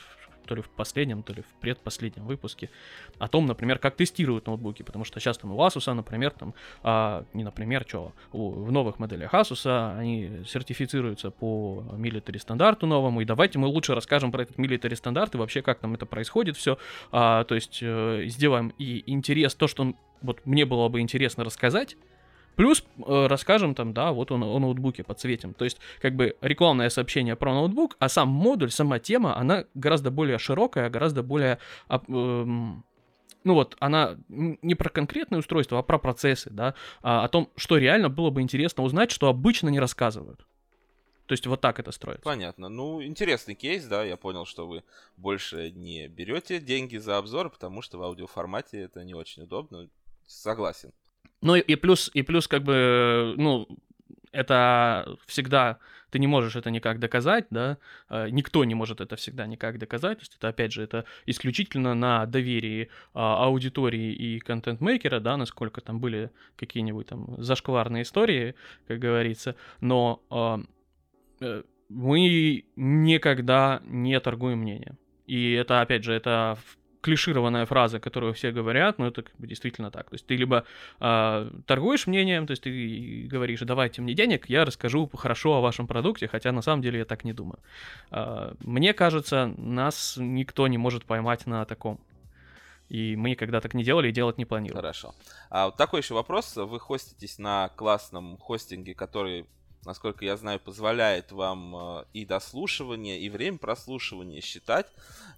[0.46, 2.70] то ли в последнем, то ли в предпоследнем выпуске,
[3.18, 7.24] о том, например, как тестируют ноутбуки, потому что сейчас там у Asus, например, там, а,
[7.34, 13.60] не например, что, в новых моделях Asus они сертифицируются по military стандарту новому, и давайте
[13.60, 16.78] мы лучше расскажем про этот military стандарт и вообще как там это происходит все,
[17.12, 21.96] а, то есть э, сделаем и интерес, то, что вот мне было бы интересно рассказать,
[22.56, 25.54] Плюс э, расскажем там, да, вот он, о ноутбуке подсветим.
[25.54, 30.10] То есть, как бы рекламное сообщение про ноутбук, а сам модуль, сама тема, она гораздо
[30.10, 31.58] более широкая, гораздо более...
[31.88, 31.98] Э,
[33.42, 37.78] ну вот, она не про конкретные устройства, а про процессы, да, а, о том, что
[37.78, 40.44] реально было бы интересно узнать, что обычно не рассказывают.
[41.30, 42.24] То есть вот так это строится.
[42.24, 42.68] Понятно.
[42.68, 44.82] Ну, интересный кейс, да, я понял, что вы
[45.16, 49.88] больше не берете деньги за обзор, потому что в аудиоформате это не очень удобно.
[50.26, 50.92] Согласен.
[51.40, 53.68] Ну и плюс, и плюс как бы, ну,
[54.32, 55.78] это всегда
[56.10, 60.18] ты не можешь это никак доказать, да, а, никто не может это всегда никак доказать,
[60.18, 65.80] то есть это, опять же, это исключительно на доверии а, аудитории и контент-мейкера, да, насколько
[65.80, 68.54] там были какие-нибудь там зашкварные истории,
[68.88, 70.60] как говорится, но а,
[71.40, 74.98] э, мы никогда не торгуем мнением.
[75.26, 76.58] И это, опять же, это
[77.00, 80.10] клишированная фраза, которую все говорят, но это как бы действительно так.
[80.10, 80.64] То есть ты либо
[81.00, 85.86] э, торгуешь мнением, то есть ты говоришь, давайте мне денег, я расскажу хорошо о вашем
[85.86, 87.58] продукте, хотя на самом деле я так не думаю.
[88.10, 92.00] Э, мне кажется, нас никто не может поймать на таком.
[92.88, 94.80] И мы никогда так не делали и делать не планируем.
[94.80, 95.14] Хорошо.
[95.48, 96.56] А вот такой еще вопрос.
[96.56, 99.46] Вы хоститесь на классном хостинге, который
[99.84, 104.86] насколько я знаю, позволяет вам э, и дослушивание, и время прослушивания считать.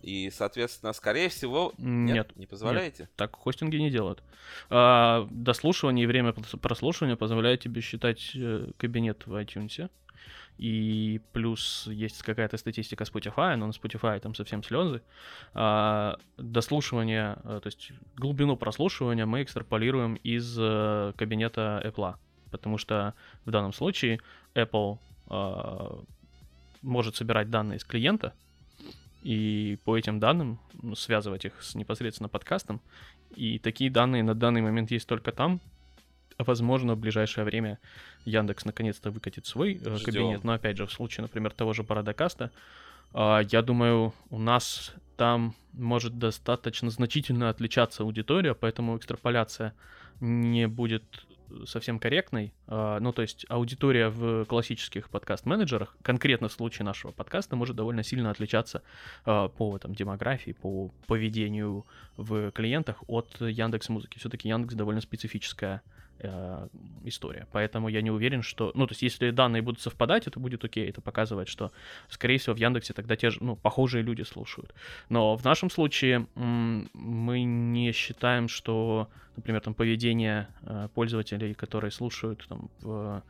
[0.02, 1.72] И, соответственно, скорее всего...
[1.78, 3.04] Нет, нет не позволяете?
[3.04, 4.22] Нет, так хостинги не делают.
[4.68, 9.90] А, дослушивание и время прослушивания позволяет тебе считать э, кабинет в iTunes.
[10.58, 15.02] И плюс есть какая-то статистика Spotify, но на Spotify там совсем слезы.
[15.54, 20.54] А, дослушивание, э, то есть глубину прослушивания мы экстраполируем из
[21.16, 22.16] кабинета Apple
[22.52, 24.20] потому что в данном случае
[24.54, 24.98] Apple
[25.30, 26.02] э,
[26.82, 28.32] может собирать данные с клиента
[29.22, 32.80] и по этим данным ну, связывать их с непосредственно подкастом.
[33.34, 35.60] И такие данные на данный момент есть только там.
[36.38, 37.78] Возможно, в ближайшее время
[38.24, 40.44] Яндекс наконец-то выкатит свой э, кабинет.
[40.44, 42.50] Но опять же, в случае, например, того же Парадокаста,
[43.14, 49.74] э, я думаю, у нас там может достаточно значительно отличаться аудитория, поэтому экстраполяция
[50.20, 51.04] не будет
[51.66, 52.52] совсем корректной.
[52.66, 58.02] А, ну, то есть аудитория в классических подкаст-менеджерах, конкретно в случае нашего подкаста, может довольно
[58.02, 58.82] сильно отличаться
[59.24, 61.86] а, по там, демографии, по поведению
[62.16, 64.18] в клиентах от Яндекс Музыки.
[64.18, 65.82] Все-таки Яндекс довольно специфическая
[66.22, 66.68] э,
[67.04, 67.46] история.
[67.52, 68.72] Поэтому я не уверен, что...
[68.74, 70.88] Ну, то есть, если данные будут совпадать, это будет окей.
[70.88, 71.70] Это показывает, что,
[72.08, 74.74] скорее всего, в Яндексе тогда те же, ну, похожие люди слушают.
[75.08, 82.46] Но в нашем случае мы не считаем, что, например, там, поведение э, пользователей, которые слушают
[82.48, 83.22] там, в,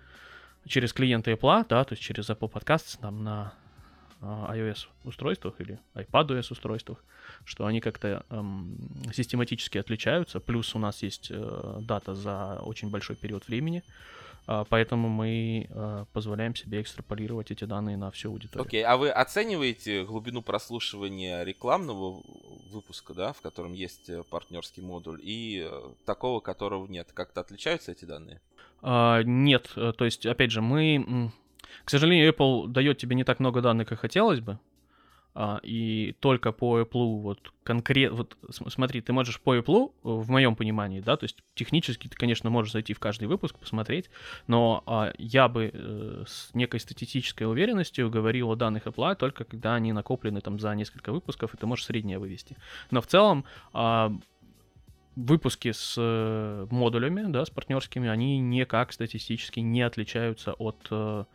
[0.66, 3.54] через клиенты Apple, да, то есть через Apple Podcasts, там, на
[4.22, 7.04] iOS устройствах или iPadOS устройствах,
[7.44, 8.76] что они как-то эм,
[9.12, 10.40] систематически отличаются.
[10.40, 13.82] Плюс у нас есть э, дата за очень большой период времени,
[14.46, 18.66] э, поэтому мы э, позволяем себе экстраполировать эти данные на всю аудиторию.
[18.66, 18.86] Окей, okay.
[18.86, 22.22] а вы оцениваете глубину прослушивания рекламного
[22.70, 27.10] выпуска, да, в котором есть э, партнерский модуль, и э, такого, которого нет?
[27.12, 28.40] Как-то отличаются эти данные?
[28.82, 31.30] Uh, нет, э, то есть, опять же, мы
[31.84, 34.58] к сожалению, Apple дает тебе не так много данных, как хотелось бы.
[35.34, 38.36] А, и только по Apple вот конкретно, вот
[38.68, 42.72] смотри, ты можешь по Apple, в моем понимании, да, то есть технически ты, конечно, можешь
[42.72, 44.10] зайти в каждый выпуск, посмотреть,
[44.46, 49.74] но а, я бы э, с некой статистической уверенностью говорил о данных Apple только когда
[49.74, 52.58] они накоплены там за несколько выпусков, и ты можешь среднее вывести.
[52.90, 54.12] Но в целом а,
[55.16, 61.26] выпуски с э, модулями, да, с партнерскими, они никак статистически не отличаются от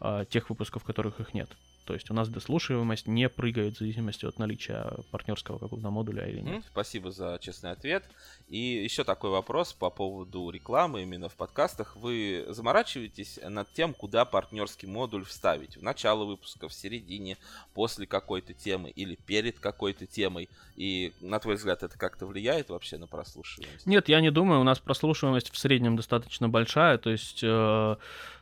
[0.00, 1.50] э, а, тех выпусков, в которых их нет.
[1.84, 6.40] То есть у нас дослушиваемость не прыгает в зависимости от наличия партнерского какого-то модуля или
[6.40, 6.62] нет.
[6.70, 8.04] Спасибо за честный ответ.
[8.48, 11.96] И еще такой вопрос по поводу рекламы именно в подкастах.
[11.96, 15.78] Вы заморачиваетесь над тем, куда партнерский модуль вставить?
[15.78, 17.38] В начало выпуска, в середине,
[17.72, 20.50] после какой-то темы или перед какой-то темой?
[20.76, 23.86] И на твой взгляд это как-то влияет вообще на прослушиваемость?
[23.86, 24.60] Нет, я не думаю.
[24.60, 26.98] У нас прослушиваемость в среднем достаточно большая.
[26.98, 27.96] То есть Э,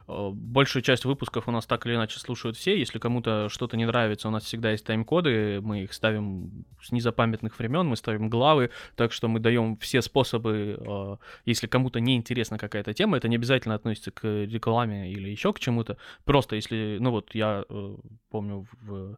[0.06, 2.78] большую часть выпусков у нас так или иначе слушают все.
[2.78, 7.58] Если кому-то что-то не нравится, у нас всегда есть тайм-коды, мы их ставим с незапамятных
[7.58, 12.58] времен, мы ставим главы, так что мы даем все способы, э, если кому-то не интересна
[12.58, 15.96] какая-то тема, это не обязательно относится к рекламе или еще к чему-то.
[16.24, 17.96] Просто если, ну вот я э,
[18.30, 19.16] помню в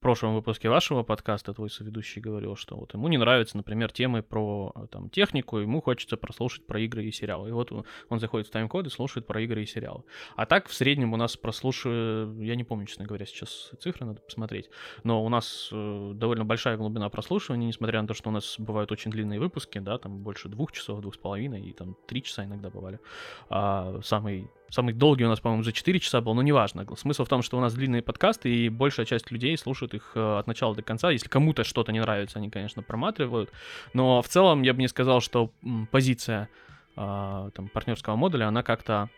[0.00, 4.72] прошлом выпуске вашего подкаста твой соведущий говорил, что вот ему не нравятся, например, темы про
[4.74, 7.48] э, там, технику, ему хочется прослушать про игры и сериалы.
[7.48, 10.04] И вот он, заходит в тайм-код и слушает про игры и сериалы.
[10.36, 14.20] А так в среднем у нас прослушивает, я не помню, честно говоря, сейчас цифры надо
[14.20, 14.70] посмотреть,
[15.02, 18.92] но у нас э, довольно большая глубина прослушивания, несмотря на то, что у нас бывают
[18.92, 22.44] очень длинные выпуски, да, там больше двух часов, двух с половиной, и там три часа
[22.44, 23.00] иногда бывали.
[23.48, 26.86] А самый Самый долгий у нас, по-моему, за 4 часа был, но неважно.
[26.96, 30.38] Смысл в том, что у нас длинные подкасты, и большая часть людей слушает их э,
[30.38, 31.10] от начала до конца.
[31.10, 33.50] Если кому-то что-то не нравится, они, конечно, проматривают.
[33.92, 35.50] Но в целом я бы не сказал, что
[35.90, 36.48] позиция
[36.96, 39.10] а, там, партнерского модуля, она как-то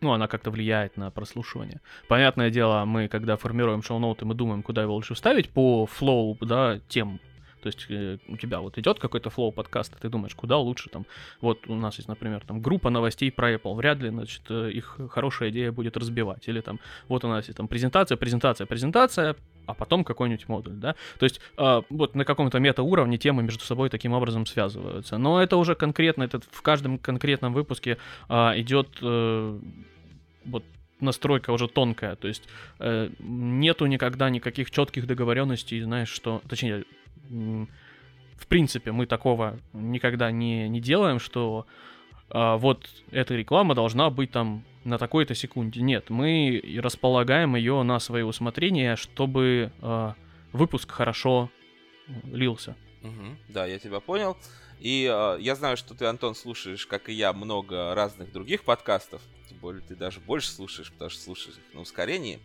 [0.00, 1.80] ну, она как-то влияет на прослушивание.
[2.06, 6.78] Понятное дело, мы, когда формируем шоу-ноуты, мы думаем, куда его лучше вставить по flow, да,
[6.88, 7.20] тем,
[7.60, 11.06] то есть э, у тебя вот идет какой-то flow подкаста, ты думаешь, куда лучше там.
[11.40, 13.74] Вот у нас есть, например, там группа новостей про Apple.
[13.74, 16.48] Вряд ли, значит, э, их хорошая идея будет разбивать.
[16.48, 20.94] Или там, вот у нас есть там презентация, презентация, презентация, а потом какой-нибудь модуль, да.
[21.18, 25.18] То есть э, вот на каком-то метауровне темы между собой таким образом связываются.
[25.18, 29.60] Но это уже конкретно, это в каждом конкретном выпуске э, идет э,
[30.44, 30.64] вот
[31.00, 36.84] настройка уже тонкая, то есть э, нету никогда никаких четких договоренностей, знаешь, что, точнее,
[37.28, 41.66] в принципе, мы такого никогда не, не делаем, что
[42.30, 45.80] а, вот эта реклама должна быть там на такой-то секунде.
[45.80, 50.14] Нет, мы располагаем ее на свое усмотрение, чтобы а,
[50.52, 51.50] выпуск хорошо
[52.24, 52.76] лился.
[53.02, 54.36] Угу, да, я тебя понял.
[54.80, 59.20] И э, я знаю, что ты, Антон, слушаешь, как и я, много разных других подкастов.
[59.48, 62.40] Тем более ты даже больше слушаешь, потому что слушаешь их на ускорении.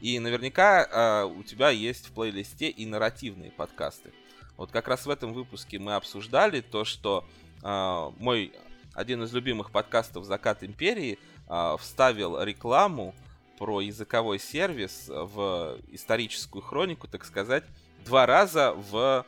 [0.00, 4.12] И наверняка э, у тебя есть в плейлисте и нарративные подкасты.
[4.56, 7.24] Вот как раз в этом выпуске мы обсуждали то, что
[7.62, 8.52] э, мой
[8.94, 11.18] один из любимых подкастов «Закат империи»
[11.48, 13.14] э, вставил рекламу
[13.58, 17.64] про языковой сервис в историческую хронику, так сказать,
[18.04, 19.24] два раза в,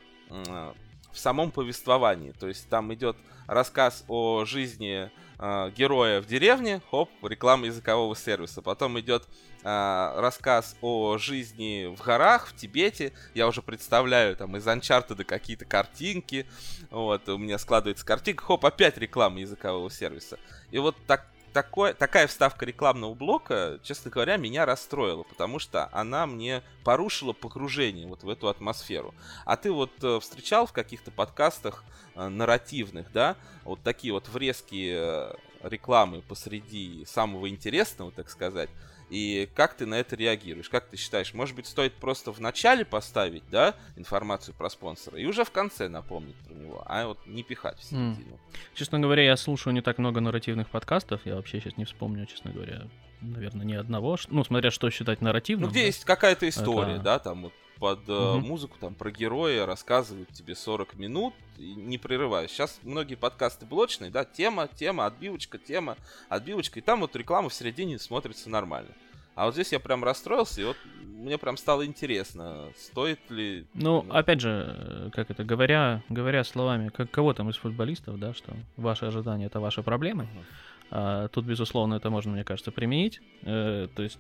[1.15, 2.33] в самом повествовании.
[2.33, 8.63] То есть там идет рассказ о жизни э, героя в деревне, хоп, реклама языкового сервиса.
[8.63, 9.25] Потом идет
[9.63, 13.13] э, рассказ о жизни в горах, в Тибете.
[13.35, 16.47] Я уже представляю там из Uncharted какие-то картинки.
[16.91, 20.39] Вот, у меня складывается картинка, хоп, опять реклама языкового сервиса.
[20.71, 26.27] И вот так, такой, такая вставка рекламного блока, честно говоря, меня расстроила, потому что она
[26.27, 29.15] мне порушила погружение вот в эту атмосферу.
[29.47, 31.85] А ты вот э, встречал в каких-то подкастах
[32.17, 38.69] э, нарративных, да, вот такие вот врезки э, рекламы посреди самого интересного, так сказать,
[39.15, 40.69] и как ты на это реагируешь?
[40.69, 45.25] Как ты считаешь, может быть, стоит просто в начале поставить, да, информацию про спонсора, и
[45.25, 48.35] уже в конце напомнить про него, а вот не пихать в середину?
[48.35, 48.57] Mm.
[48.75, 52.51] Честно говоря, я слушаю не так много нарративных подкастов, я вообще сейчас не вспомню, честно
[52.51, 52.89] говоря,
[53.21, 54.19] наверное, ни одного.
[54.31, 55.69] Ну, смотря что считать нарративным.
[55.69, 55.87] Ну, где да?
[55.87, 57.05] есть какая-то история, это...
[57.05, 58.41] да, там вот под угу.
[58.41, 62.51] музыку там про героя рассказывают тебе 40 минут, не прерываясь.
[62.51, 65.97] Сейчас многие подкасты блочные, да, тема, тема, отбивочка, тема,
[66.29, 68.91] отбивочка, и там вот реклама в середине смотрится нормально.
[69.35, 73.67] А вот здесь я прям расстроился, и вот мне прям стало интересно, стоит ли...
[73.75, 78.53] Ну, опять же, как это, говоря, говоря словами как кого там из футболистов, да, что
[78.77, 80.25] ваши ожидания— это ваши проблемы.
[80.25, 80.45] Uh-huh.
[80.91, 83.21] А, тут, безусловно, это можно, мне кажется, применить.
[83.43, 84.19] Э, то есть,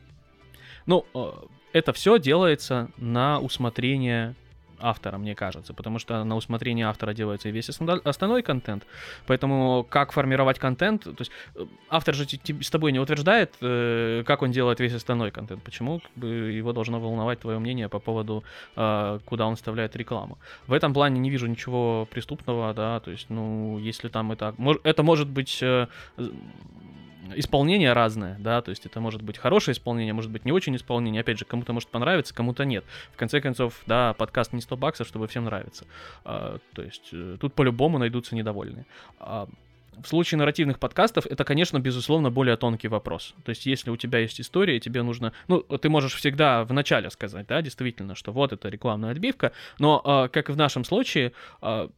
[0.87, 1.07] ну,
[1.73, 4.35] это все делается на усмотрение
[4.81, 8.87] автора, мне кажется, потому что на усмотрение автора делается и весь остальной контент.
[9.27, 14.43] Поэтому как формировать контент, то есть э, автор же с тобой не утверждает, э, как
[14.43, 15.63] он делает весь остальной контент.
[15.63, 18.45] Почему его должно волновать твое мнение по поводу,
[18.77, 20.39] э, куда он вставляет рекламу.
[20.67, 24.55] В этом плане не вижу ничего преступного, да, то есть, ну, если там это...
[24.85, 25.63] Это может быть
[27.37, 31.21] исполнение разное, да, то есть это может быть хорошее исполнение, может быть не очень исполнение,
[31.21, 32.85] опять же, кому-то может понравиться, кому-то нет.
[33.13, 35.87] В конце концов, да, подкаст не 100 баксов, чтобы всем нравится.
[36.25, 38.87] А, то есть э, тут по-любому найдутся недовольные.
[39.19, 39.49] А,
[40.03, 43.35] в случае нарративных подкастов это, конечно, безусловно, более тонкий вопрос.
[43.45, 45.33] То есть, если у тебя есть история, тебе нужно...
[45.49, 50.03] Ну, ты можешь всегда в начале сказать, да, действительно, что вот это рекламная отбивка, но,
[50.05, 51.33] э, как и в нашем случае,
[51.63, 51.89] э,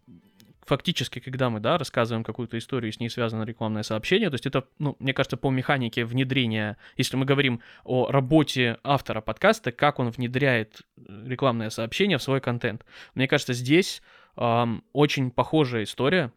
[0.67, 4.67] фактически, когда мы, да, рассказываем какую-то историю, с ней связано рекламное сообщение, то есть это,
[4.79, 10.11] ну, мне кажется, по механике внедрения, если мы говорим о работе автора подкаста, как он
[10.11, 12.85] внедряет э, рекламное сообщение в свой контент.
[13.15, 14.03] Мне кажется, здесь
[14.37, 16.33] эм, очень похожая история,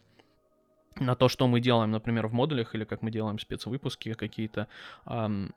[0.99, 4.67] на то, что мы делаем, например, в модулях, или как мы делаем спецвыпуски какие-то.
[5.05, 5.53] Эм,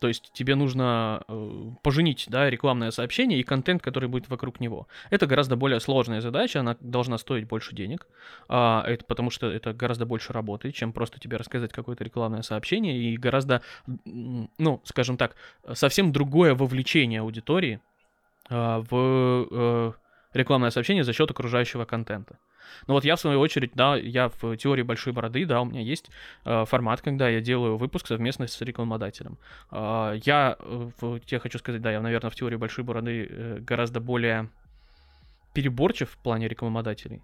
[0.00, 4.88] то есть тебе нужно э, поженить да, рекламное сообщение и контент, который будет вокруг него.
[5.10, 8.06] Это гораздо более сложная задача, она должна стоить больше денег,
[8.48, 12.96] а, это потому что это гораздо больше работы, чем просто тебе рассказать какое-то рекламное сообщение,
[12.96, 13.60] и гораздо,
[14.06, 15.36] ну, скажем так,
[15.74, 17.80] совсем другое вовлечение аудитории
[18.48, 19.92] а, в э,
[20.32, 22.38] рекламное сообщение за счет окружающего контента.
[22.86, 25.80] Но вот я, в свою очередь, да, я в теории большой бороды, да, у меня
[25.80, 26.10] есть
[26.44, 29.38] э, формат, когда я делаю выпуск совместно с рекламодателем.
[29.70, 34.00] Э, я, в, я хочу сказать, да, я, наверное, в теории большой бороды э, гораздо
[34.00, 34.48] более
[35.52, 37.22] переборчив в плане рекламодателей.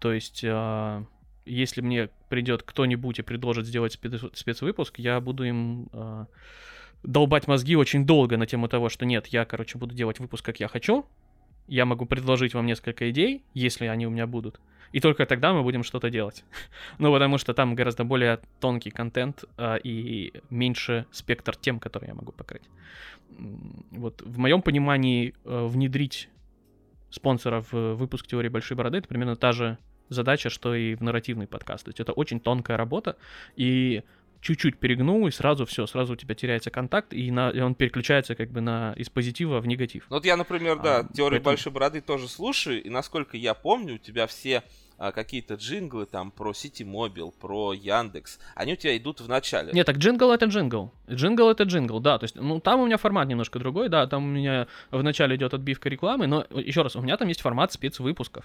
[0.00, 1.04] То есть, э,
[1.46, 5.88] если мне придет кто-нибудь и предложит сделать спец спецвыпуск, я буду им...
[5.92, 6.26] Э,
[7.04, 10.58] долбать мозги очень долго на тему того, что нет, я, короче, буду делать выпуск, как
[10.60, 11.06] я хочу,
[11.66, 14.60] я могу предложить вам несколько идей, если они у меня будут,
[14.92, 16.44] и только тогда мы будем что-то делать.
[16.98, 22.14] ну, потому что там гораздо более тонкий контент а, и меньше спектр тем, которые я
[22.14, 22.62] могу покрыть.
[23.90, 26.28] Вот в моем понимании э, внедрить
[27.10, 31.46] спонсора в выпуск теории большой бороды это примерно та же задача, что и в нарративный
[31.46, 31.84] подкаст.
[31.84, 33.16] То есть это очень тонкая работа,
[33.56, 34.02] и
[34.44, 38.34] чуть-чуть перегнул, и сразу все, сразу у тебя теряется контакт, и, на, и он переключается
[38.34, 40.04] как бы на из позитива в негатив.
[40.10, 41.44] Ну вот я, например, да, а, теорию поэтому...
[41.44, 44.62] большой бороды тоже слушаю, и насколько я помню, у тебя все
[44.98, 49.72] а, какие-то джинглы там про City Mobile, про Яндекс, они у тебя идут в начале.
[49.72, 50.92] Нет, так джингл это джингл.
[51.10, 52.18] Джингл это джингл, да.
[52.18, 55.36] То есть, ну, там у меня формат немножко другой, да, там у меня в начале
[55.36, 58.44] идет отбивка рекламы, но еще раз, у меня там есть формат спецвыпусков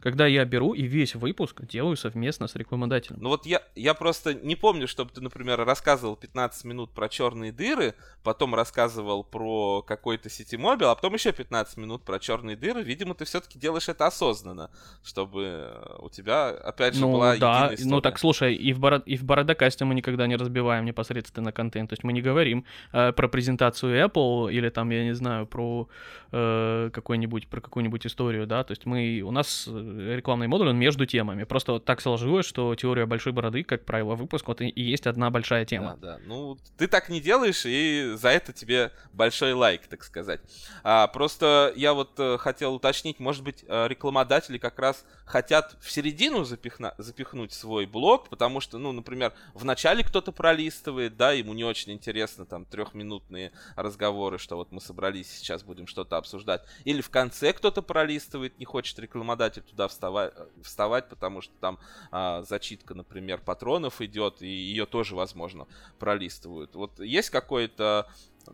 [0.00, 3.18] когда я беру и весь выпуск делаю совместно с рекламодателем.
[3.20, 7.52] Ну вот я, я просто не помню, чтобы ты, например, рассказывал 15 минут про черные
[7.52, 12.82] дыры, потом рассказывал про какой-то Ситимобил, а потом еще 15 минут про черные дыры.
[12.82, 14.70] Видимо, ты все-таки делаешь это осознанно,
[15.02, 17.72] чтобы у тебя, опять же, ну, была да.
[17.78, 19.02] Ну так, слушай, и в, бород...
[19.06, 21.90] и в Бородокасте мы никогда не разбиваем непосредственно контент.
[21.90, 25.88] То есть мы не говорим э, про презентацию Apple или там, я не знаю, про
[26.32, 28.64] э, какой-нибудь, про какую-нибудь историю, да.
[28.64, 29.68] То есть мы, у нас
[29.98, 31.44] рекламный модуль, он между темами.
[31.44, 35.30] Просто вот так сложилось, что теория большой бороды, как правило, выпуск, вот и, есть одна
[35.30, 35.96] большая тема.
[36.00, 36.20] Да, да.
[36.26, 40.40] Ну, ты так не делаешь, и за это тебе большой лайк, так сказать.
[40.82, 45.90] А, просто я вот э, хотел уточнить, может быть, э, рекламодатели как раз хотят в
[45.90, 51.54] середину запихна- запихнуть свой блог, потому что, ну, например, в начале кто-то пролистывает, да, ему
[51.54, 56.62] не очень интересно там трехминутные разговоры, что вот мы собрались, сейчас будем что-то обсуждать.
[56.84, 61.78] Или в конце кто-то пролистывает, не хочет рекламодатель туда вставать, вставать потому что там
[62.10, 65.66] а, зачитка, например, патронов идет, и ее тоже, возможно,
[65.98, 66.74] пролистывают.
[66.74, 68.08] Вот есть какое-то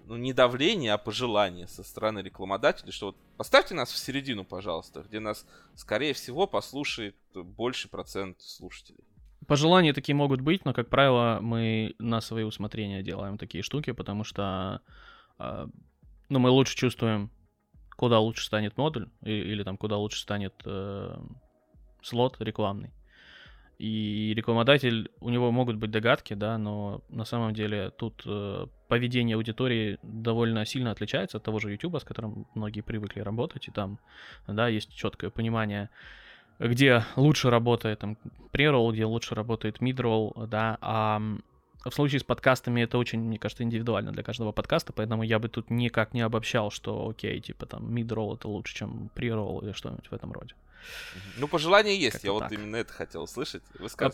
[0.05, 5.03] ну, не давление, а пожелание со стороны рекламодателей, что вот поставьте нас в середину, пожалуйста,
[5.03, 9.05] где нас, скорее всего, послушает больше процент слушателей.
[9.47, 14.25] Пожелания такие могут быть, но, как правило, мы на свои усмотрения делаем такие штуки, потому
[14.25, 14.81] что
[15.39, 15.67] э,
[16.29, 17.31] ну, мы лучше чувствуем,
[17.97, 21.17] куда лучше станет модуль, или там куда лучше станет э,
[22.03, 22.93] слот рекламный.
[23.79, 29.37] И рекламодатель, у него могут быть догадки, да, но на самом деле тут э, поведение
[29.37, 33.99] аудитории довольно сильно отличается от того же YouTube, с которым многие привыкли работать, и там,
[34.47, 35.91] да, есть четкое понимание,
[36.59, 38.17] где лучше работает там
[38.51, 41.21] преролл, где лучше работает мидролл, да, а
[41.91, 45.49] в случае с подкастами это очень, мне кажется, индивидуально для каждого подкаста, поэтому я бы
[45.49, 50.07] тут никак не обобщал, что окей, типа там мидролл это лучше, чем преролл или что-нибудь
[50.07, 50.55] в этом роде.
[51.39, 52.51] Ну, пожелания есть, я так.
[52.51, 53.63] вот именно это хотел услышать.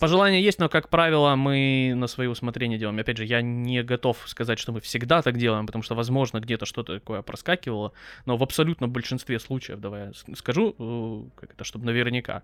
[0.01, 2.99] Пожелания есть, но, как правило, мы на свое усмотрение делаем.
[2.99, 6.67] Опять же, я не готов сказать, что мы всегда так делаем, потому что, возможно, где-то
[6.67, 7.93] что-то такое проскакивало,
[8.27, 12.43] но в абсолютно большинстве случаев, давай я скажу, э, как это, чтобы наверняка.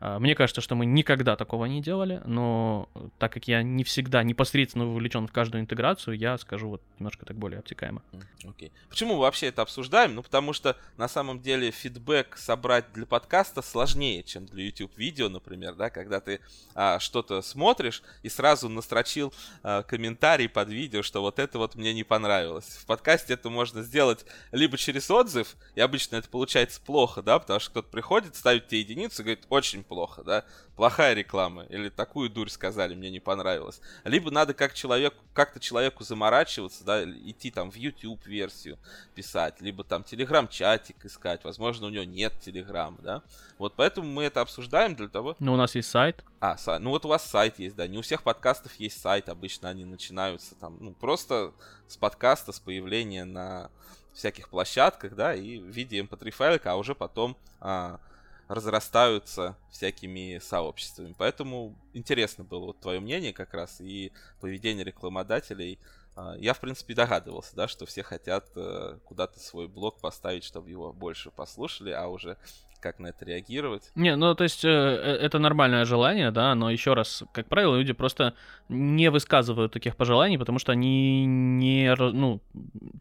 [0.00, 4.22] А, мне кажется, что мы никогда такого не делали, но так как я не всегда
[4.22, 8.02] непосредственно вовлечен в каждую интеграцию, я скажу вот немножко так более обтекаемо.
[8.48, 8.68] Окей.
[8.68, 8.72] Okay.
[8.88, 10.14] Почему мы вообще это обсуждаем?
[10.14, 15.28] Ну, потому что на самом деле фидбэк собрать для подкаста сложнее, чем для YouTube видео,
[15.28, 16.40] например, да, когда ты
[16.74, 19.32] а, что-то смотришь и сразу настрочил
[19.62, 22.78] а, комментарий под видео, что вот это вот мне не понравилось.
[22.82, 27.60] В подкасте это можно сделать либо через отзыв, и обычно это получается плохо, да, потому
[27.60, 30.44] что кто-то приходит, ставит тебе единицу и говорит, очень плохо, да,
[30.76, 33.82] плохая реклама, или такую дурь сказали, мне не понравилось.
[34.04, 38.78] Либо надо как человек, как-то человеку заморачиваться, да, идти там в YouTube версию
[39.14, 43.22] писать, либо там телеграм-чатик искать, возможно, у него нет телеграм, да.
[43.60, 45.36] Вот поэтому мы это обсуждаем для того...
[45.38, 46.24] Ну, у нас есть сайт.
[46.40, 46.80] А, сайт.
[46.80, 47.86] Ну, вот у вас сайт есть, да.
[47.86, 49.28] Не у всех подкастов есть сайт.
[49.28, 51.52] Обычно они начинаются там, ну, просто
[51.86, 53.70] с подкаста, с появления на
[54.14, 58.00] всяких площадках, да, и в виде mp3 эм файлика, а уже потом а,
[58.48, 61.14] разрастаются всякими сообществами.
[61.18, 65.78] Поэтому интересно было вот твое мнение как раз и поведение рекламодателей.
[66.16, 70.70] А, я, в принципе, догадывался, да, что все хотят э, куда-то свой блог поставить, чтобы
[70.70, 72.38] его больше послушали, а уже
[72.80, 73.90] как на это реагировать.
[73.94, 77.76] Не, ну то есть э, э, это нормальное желание, да, но еще раз, как правило,
[77.76, 78.34] люди просто
[78.68, 82.40] не высказывают таких пожеланий, потому что они не, ну,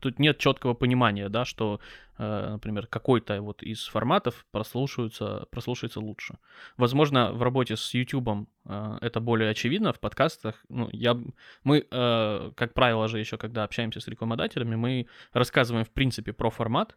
[0.02, 1.80] тут нет четкого понимания, да, что,
[2.18, 6.38] э, например, какой-то вот из форматов прослушивается, прослушается лучше.
[6.78, 11.18] Возможно, в работе с YouTube э, это более очевидно, в подкастах, ну, я,
[11.64, 16.50] мы, э, как правило же еще, когда общаемся с рекламодателями, мы рассказываем, в принципе, про
[16.50, 16.96] формат,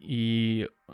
[0.00, 0.92] и э,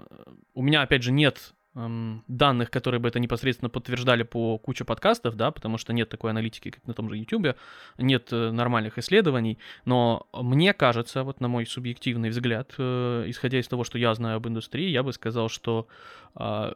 [0.54, 5.36] у меня, опять же, нет эм, данных, которые бы это непосредственно подтверждали по куче подкастов,
[5.36, 7.56] да, потому что нет такой аналитики, как на том же YouTube,
[7.98, 13.68] нет э, нормальных исследований, но мне кажется, вот на мой субъективный взгляд, э, исходя из
[13.68, 15.86] того, что я знаю об индустрии, я бы сказал, что
[16.34, 16.72] э,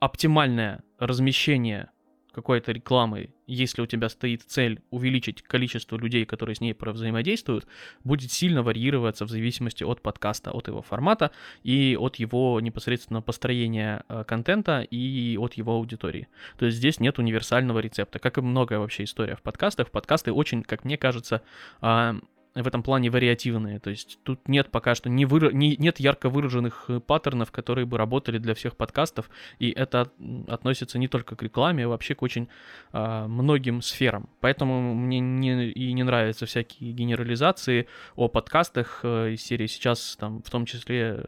[0.00, 1.90] оптимальное размещение
[2.32, 7.66] какой-то рекламы, если у тебя стоит цель увеличить количество людей, которые с ней взаимодействуют,
[8.04, 11.30] будет сильно варьироваться в зависимости от подкаста, от его формата
[11.62, 16.28] и от его непосредственно построения э, контента и от его аудитории.
[16.58, 19.90] То есть здесь нет универсального рецепта, как и многое вообще история в подкастах.
[19.90, 21.42] Подкасты очень, как мне кажется,
[21.80, 22.16] а,
[22.54, 23.78] в этом плане вариативные.
[23.78, 25.52] То есть тут нет пока что не выра...
[25.52, 30.10] не, нет ярко выраженных э, паттернов, которые бы работали для всех подкастов, и это
[30.48, 32.48] относится не только к рекламе, а вообще к очень
[32.92, 34.28] а, многим сферам.
[34.40, 37.86] Поэтому мне не, и не нравятся всякие генерализации
[38.16, 41.24] о подкастах э, из серии сейчас, там, в том числе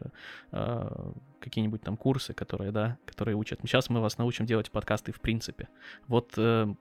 [0.51, 3.59] а, какие-нибудь там курсы, которые, да, которые учат.
[3.63, 5.67] Сейчас мы вас научим делать подкасты в принципе.
[6.07, 6.73] Вот э,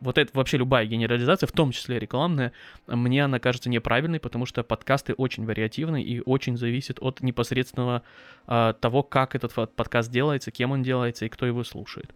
[0.00, 2.52] вот это вообще любая генерализация, в том числе рекламная,
[2.86, 8.02] мне она кажется неправильной, потому что подкасты очень вариативны и очень зависят от непосредственного
[8.46, 12.14] э, того, как этот подкаст делается, кем он делается и кто его слушает.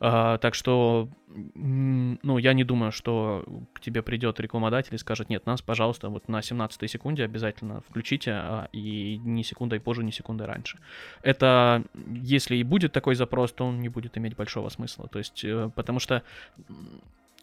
[0.00, 1.08] Uh, так что,
[1.54, 6.28] ну, я не думаю, что к тебе придет рекламодатель и скажет, нет, нас, пожалуйста, вот
[6.28, 10.78] на 17 секунде обязательно включите, uh, и ни секундой позже, ни секундой раньше.
[11.22, 15.08] Это, если и будет такой запрос, то он не будет иметь большого смысла.
[15.08, 16.22] То есть, uh, потому что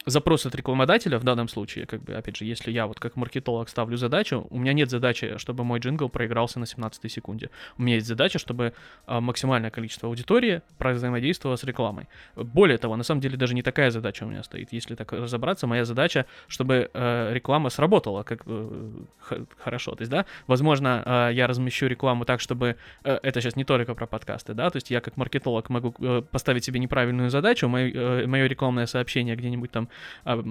[0.05, 3.69] запрос от рекламодателя в данном случае, как бы, опять же, если я вот как маркетолог
[3.69, 7.49] ставлю задачу, у меня нет задачи, чтобы мой джингл проигрался на 17 секунде.
[7.77, 8.73] У меня есть задача, чтобы
[9.07, 12.07] а, максимальное количество аудитории взаимодействовало с рекламой.
[12.35, 14.71] Более того, на самом деле даже не такая задача у меня стоит.
[14.71, 18.45] Если так разобраться, моя задача, чтобы э, реклама сработала как
[19.57, 19.95] хорошо.
[19.95, 22.75] То есть, да, возможно, э, я размещу рекламу так, чтобы...
[23.03, 25.93] Э, это сейчас не только про подкасты, да, то есть я как маркетолог могу
[26.31, 29.89] поставить себе неправильную задачу, мое рекламное сообщение где-нибудь там
[30.23, 30.43] а,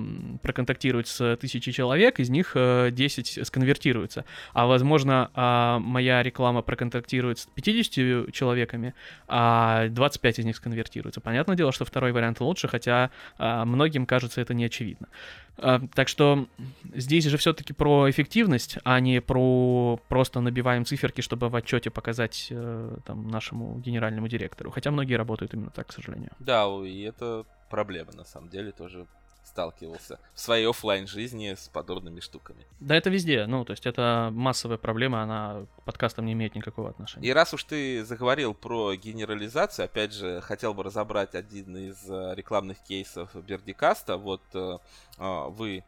[0.42, 4.24] проконтактирует с тысячи человек, из них 10 э, сконвертируются.
[4.52, 8.94] А возможно, а, моя реклама проконтактирует с 50 человеками,
[9.28, 11.20] а 25 из них сконвертируются.
[11.20, 15.08] Понятное дело, что второй вариант лучше, хотя а, многим кажется это не очевидно.
[15.56, 16.48] Так что
[16.94, 22.48] здесь же все-таки про эффективность, а не про просто набиваем циферки, чтобы в отчете показать
[22.50, 24.72] э, там, нашему генеральному директору.
[24.72, 26.32] Хотя многие работают именно так, к сожалению.
[26.40, 29.06] Да, и это проблема на самом деле тоже
[29.54, 32.66] сталкивался в своей офлайн жизни с подобными штуками.
[32.80, 33.46] Да, это везде.
[33.46, 37.28] Ну, то есть это массовая проблема, она к подкастам не имеет никакого отношения.
[37.28, 42.34] И раз уж ты заговорил про генерализацию, опять же, хотел бы разобрать один из э,
[42.34, 44.16] рекламных кейсов Бердикаста.
[44.16, 44.78] Вот э,
[45.18, 45.84] э, вы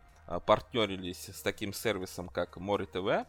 [0.46, 3.26] партнерились с таким сервисом, как Море ТВ.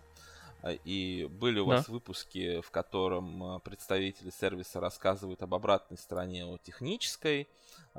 [0.84, 1.94] И были у вас да.
[1.94, 7.48] выпуски, в котором представители сервиса рассказывают об обратной стороне, о технической,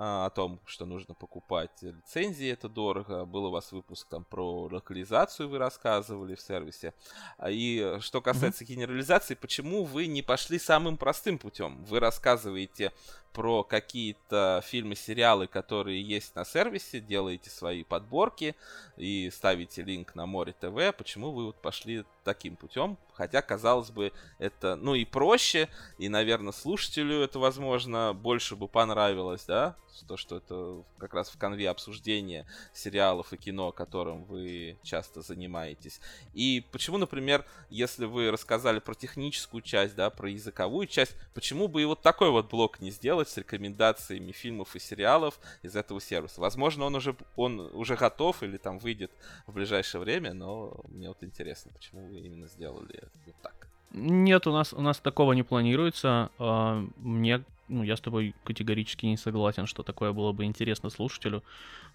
[0.00, 3.24] о том, что нужно покупать лицензии, это дорого.
[3.24, 6.94] Был у вас выпуск там про локализацию, вы рассказывали в сервисе.
[7.36, 8.68] А, и что касается mm-hmm.
[8.68, 11.84] генерализации, почему вы не пошли самым простым путем?
[11.84, 12.92] Вы рассказываете
[13.32, 18.54] про какие-то фильмы, сериалы, которые есть на сервисе, делаете свои подборки
[18.96, 20.96] и ставите линк на Море ТВ.
[20.96, 22.96] Почему вы вот пошли таким путем?
[23.18, 29.44] Хотя, казалось бы, это, ну, и проще, и, наверное, слушателю это, возможно, больше бы понравилось,
[29.44, 29.74] да?
[30.06, 36.00] То, что это как раз в конве обсуждения сериалов и кино, которым вы часто занимаетесь.
[36.34, 41.82] И почему, например, если вы рассказали про техническую часть, да, про языковую часть, почему бы
[41.82, 46.40] и вот такой вот блок не сделать с рекомендациями фильмов и сериалов из этого сервиса?
[46.40, 49.10] Возможно, он уже, он уже готов или там выйдет
[49.48, 53.68] в ближайшее время, но мне вот интересно, почему вы именно сделали вот так.
[53.92, 56.30] Нет, у нас, у нас такого не планируется.
[56.38, 61.42] А, мне, ну, я с тобой категорически не согласен, что такое было бы интересно слушателю.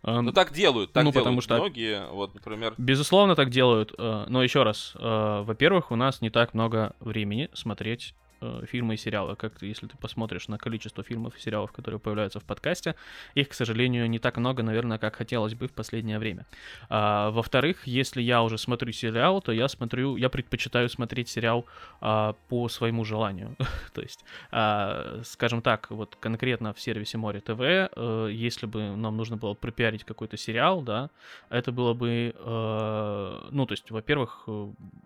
[0.01, 2.73] А, ну, так делают, так ну, делают потому что, многие, вот, например...
[2.77, 8.15] Безусловно, так делают, а, но еще раз, во-первых, у нас не так много времени смотреть
[8.43, 9.35] э, фильмы и сериалы.
[9.35, 12.95] Как если ты посмотришь на количество фильмов и сериалов, которые появляются в подкасте,
[13.35, 16.45] их, к сожалению, не так много, наверное, как хотелось бы в последнее время.
[16.89, 21.65] А, во-вторых, если я уже смотрю сериал, то я смотрю, я предпочитаю смотреть сериал
[22.01, 23.55] а, по своему желанию.
[23.93, 29.17] то есть, а, скажем так, вот конкретно в сервисе Море ТВ, а, если бы нам
[29.17, 31.09] нужно было пропиарить какой-то сериал, да,
[31.49, 34.47] это было бы, а, ну, то есть, во-первых,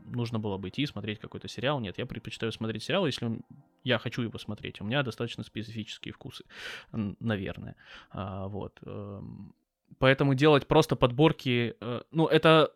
[0.06, 1.80] нужно было бы идти смотреть какой-то сериал.
[1.80, 3.27] Нет, я предпочитаю смотреть сериал, если
[3.84, 4.82] я хочу его смотреть.
[4.82, 6.44] У меня достаточно специфические вкусы,
[6.92, 7.76] наверное.
[8.10, 8.80] А, вот.
[8.86, 9.54] Эм,
[9.98, 12.74] поэтому делать просто подборки, э, ну, это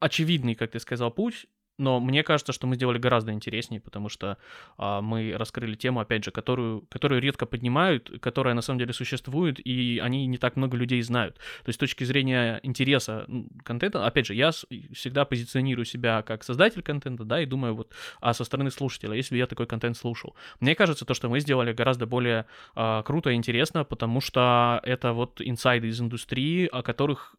[0.00, 1.46] очевидный, как ты сказал, путь,
[1.78, 4.38] но мне кажется, что мы сделали гораздо интереснее, потому что
[4.76, 9.64] а, мы раскрыли тему, опять же, которую, которую редко поднимают, которая на самом деле существует,
[9.64, 11.36] и они не так много людей знают.
[11.36, 13.26] То есть с точки зрения интереса
[13.64, 18.34] контента, опять же, я всегда позиционирую себя как создатель контента, да, и думаю вот, а
[18.34, 20.36] со стороны слушателя, если бы я такой контент слушал.
[20.60, 25.12] Мне кажется, то, что мы сделали гораздо более а, круто и интересно, потому что это
[25.12, 27.34] вот инсайды из индустрии, о которых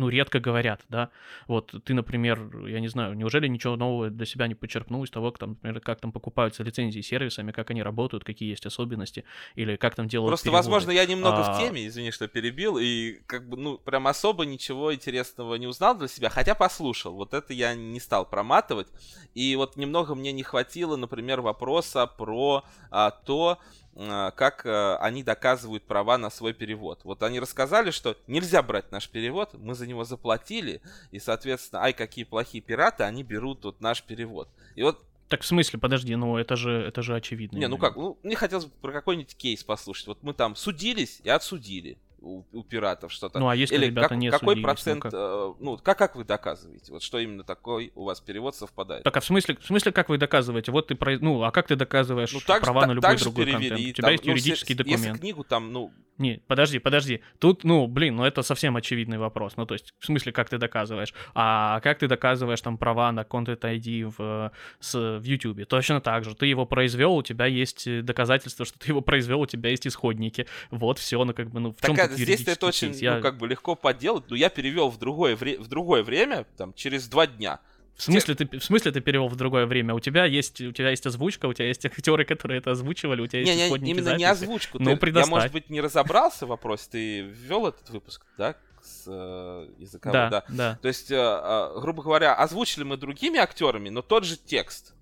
[0.00, 1.10] ну, редко говорят, да.
[1.46, 5.30] Вот ты, например, я не знаю, неужели ничего нового для себя не почерпнул из того,
[5.30, 9.24] как там, например, как там покупаются лицензии сервисами, как они работают, какие есть особенности,
[9.56, 10.64] или как там делают Просто, переводы.
[10.64, 11.52] возможно, я немного а...
[11.52, 15.96] в теме, извини, что перебил, и как бы, ну, прям особо ничего интересного не узнал
[15.96, 17.14] для себя, хотя послушал.
[17.14, 18.88] Вот это я не стал проматывать.
[19.34, 23.58] И вот немного мне не хватило, например, вопроса про а, то,
[23.94, 27.00] как э, они доказывают права на свой перевод.
[27.04, 30.80] Вот они рассказали, что нельзя брать наш перевод, мы за него заплатили,
[31.10, 34.48] и, соответственно, ай, какие плохие пираты, они берут вот наш перевод.
[34.76, 37.56] И вот так в смысле, подожди, ну это же, это же очевидно.
[37.56, 40.08] Не, ну как, ну мне хотелось бы про какой-нибудь кейс послушать.
[40.08, 43.38] Вот мы там судились и отсудили у, у пиратов что-то.
[43.38, 45.14] Ну а если Или ребята как, не какой судились, процент, ну как?
[45.14, 49.04] Э, ну как как вы доказываете, вот что именно такой у вас перевод совпадает?
[49.04, 50.72] Так а в смысле, в смысле как вы доказываете?
[50.72, 53.46] Вот ты про, ну а как ты доказываешь ну, так, права так, на любой другой
[53.46, 53.90] перевели, контент?
[53.90, 55.06] У тебя там, есть юридический ну, документ.
[55.06, 57.22] Если книгу там, ну не, подожди, подожди.
[57.38, 59.56] Тут, ну, блин, ну это совсем очевидный вопрос.
[59.56, 61.14] Ну, то есть, в смысле, как ты доказываешь?
[61.34, 65.66] А как ты доказываешь там права на Content ID в, с, в YouTube?
[65.66, 66.34] Точно так же.
[66.34, 70.46] Ты его произвел, у тебя есть доказательства, что ты его произвел, у тебя есть исходники.
[70.70, 73.16] Вот все, ну, как бы, ну, в чем так, здесь это очень, я...
[73.16, 74.24] ну, как бы легко подделать.
[74.28, 77.60] Ну, я перевел в другое, вре- в другое время, там, через два дня.
[77.96, 79.94] В смысле, ты, в смысле ты перевел в другое время?
[79.94, 83.26] У тебя есть, у тебя есть озвучка, у тебя есть актеры, которые это озвучивали, у
[83.26, 84.20] тебя есть не, исходники не, именно записи.
[84.20, 84.78] не озвучку.
[84.78, 88.56] Ну, ты, я, может быть, не разобрался в вопросе, ты ввел этот выпуск, да?
[88.82, 90.44] с э, языковой, да, да.
[90.48, 90.78] да.
[90.80, 94.94] То есть, э, э, грубо говоря, озвучили мы другими актерами, но тот же текст.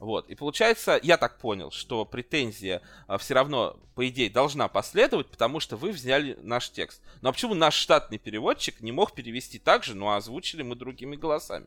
[0.00, 0.30] Вот.
[0.30, 5.60] И получается, я так понял, что претензия а, все равно, по идее, должна последовать, потому
[5.60, 7.02] что вы взяли наш текст.
[7.20, 11.16] Но а почему наш штатный переводчик не мог перевести так же, но озвучили мы другими
[11.16, 11.66] голосами?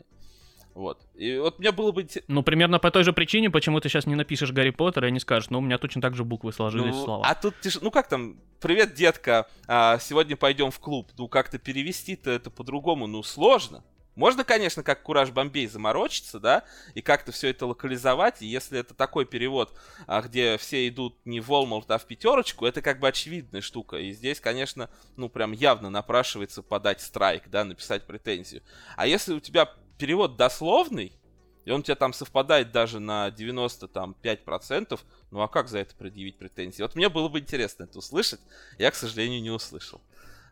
[0.74, 1.06] Вот.
[1.14, 2.08] И вот мне было бы...
[2.28, 5.20] Ну, примерно по той же причине, почему ты сейчас не напишешь Гарри Поттера и не
[5.20, 7.28] скажешь, ну, у меня точно так же буквы сложились ну, слова.
[7.28, 11.12] А тут, ты ну как там, привет, детка, а, сегодня пойдем в клуб.
[11.20, 13.84] Ну, как-то перевести-то это по-другому, ну, сложно.
[14.16, 18.94] Можно, конечно, как Кураж Бомбей заморочиться, да, и как-то все это локализовать, и если это
[18.94, 23.08] такой перевод, а, где все идут не в Walmart, а в пятерочку, это как бы
[23.08, 28.62] очевидная штука, и здесь, конечно, ну, прям явно напрашивается подать страйк, да, написать претензию.
[28.96, 31.14] А если у тебя перевод дословный,
[31.66, 35.00] и он у тебя там совпадает даже на 95%,
[35.32, 36.82] ну а как за это предъявить претензии?
[36.82, 38.42] Вот мне было бы интересно это услышать,
[38.78, 40.02] я, к сожалению, не услышал.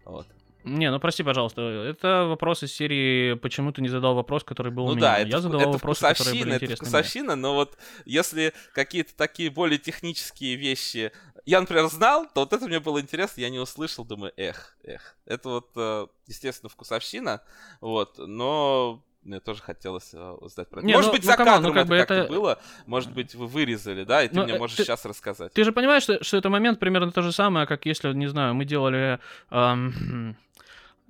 [0.05, 0.26] Вот.
[0.64, 4.86] Не, ну прости, пожалуйста, это вопрос из серии «Почему ты не задал вопрос, который был
[4.86, 7.55] ну у меня?» да, это, Я задавал это вопросы, которые были это интересны вкусовщина, но
[7.55, 11.12] вот если какие-то такие более технические вещи
[11.45, 15.16] я, например, знал, то вот это мне было интересно, я не услышал, думаю, эх, эх.
[15.26, 17.41] Это вот, э, естественно, вкусовщина,
[17.80, 20.88] вот, но мне тоже хотелось uh, узнать про это.
[20.88, 22.30] Не, может ну, быть, ну, за кадром ну, как это как-то это...
[22.30, 25.53] было, может быть, вы вырезали, да, и ты ну, мне можешь ты, сейчас рассказать.
[25.53, 28.55] Ты же понимаешь, что, что это момент примерно то же самое, как если, не знаю,
[28.55, 29.20] мы делали...
[29.49, 30.38] Эм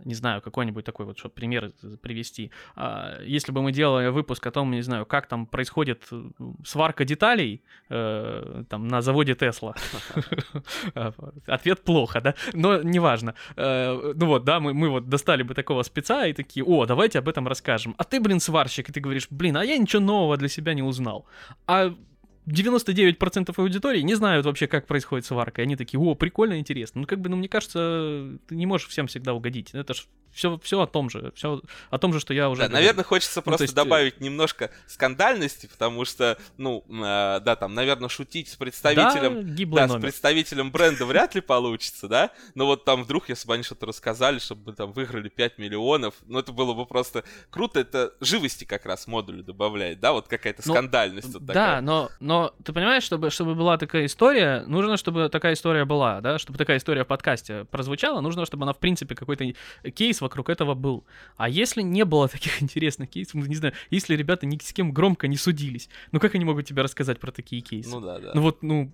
[0.05, 1.71] не знаю, какой-нибудь такой вот, чтобы пример
[2.01, 2.51] привести.
[2.75, 6.23] А, если бы мы делали выпуск о том, не знаю, как там происходит э,
[6.65, 9.75] сварка деталей э, там на заводе Тесла.
[11.47, 12.35] Ответ плохо, да?
[12.53, 13.35] Но неважно.
[13.55, 17.19] Э, ну вот, да, мы, мы вот достали бы такого спеца и такие, о, давайте
[17.19, 17.95] об этом расскажем.
[17.97, 20.83] А ты, блин, сварщик, и ты говоришь, блин, а я ничего нового для себя не
[20.83, 21.25] узнал.
[21.67, 21.93] А
[22.47, 25.61] 99% аудитории не знают вообще, как происходит сварка.
[25.61, 27.01] И они такие, о, прикольно, интересно.
[27.01, 29.71] Ну, как бы, ну, мне кажется, ты не можешь всем всегда угодить.
[29.73, 32.63] Это ж все, все о том же, все о том же, что я уже.
[32.63, 33.75] Да, наверное, хочется ну, просто есть...
[33.75, 39.97] добавить немножко скандальности, потому что, ну, э, да, там, наверное, шутить с представителем, да, да
[39.97, 42.31] с представителем бренда вряд ли получится, да.
[42.55, 46.15] Но вот там вдруг, если бы они что-то рассказали, чтобы мы там выиграли 5 миллионов,
[46.27, 47.79] ну это было бы просто круто.
[47.79, 51.33] Это живости как раз модулю добавляет, да, вот какая-то ну, скандальность.
[51.33, 51.81] Вот да, такая.
[51.81, 56.39] но, но ты понимаешь, чтобы чтобы была такая история, нужно, чтобы такая история была, да,
[56.39, 59.45] чтобы такая история в подкасте прозвучала, нужно, чтобы она в принципе какой-то
[59.91, 61.05] кейс вокруг этого был.
[61.37, 64.91] А если не было таких интересных кейсов, ну, не знаю, если ребята ни с кем
[64.91, 67.89] громко не судились, ну как они могут тебе рассказать про такие кейсы?
[67.89, 68.31] Ну да, да.
[68.33, 68.91] Ну вот, ну,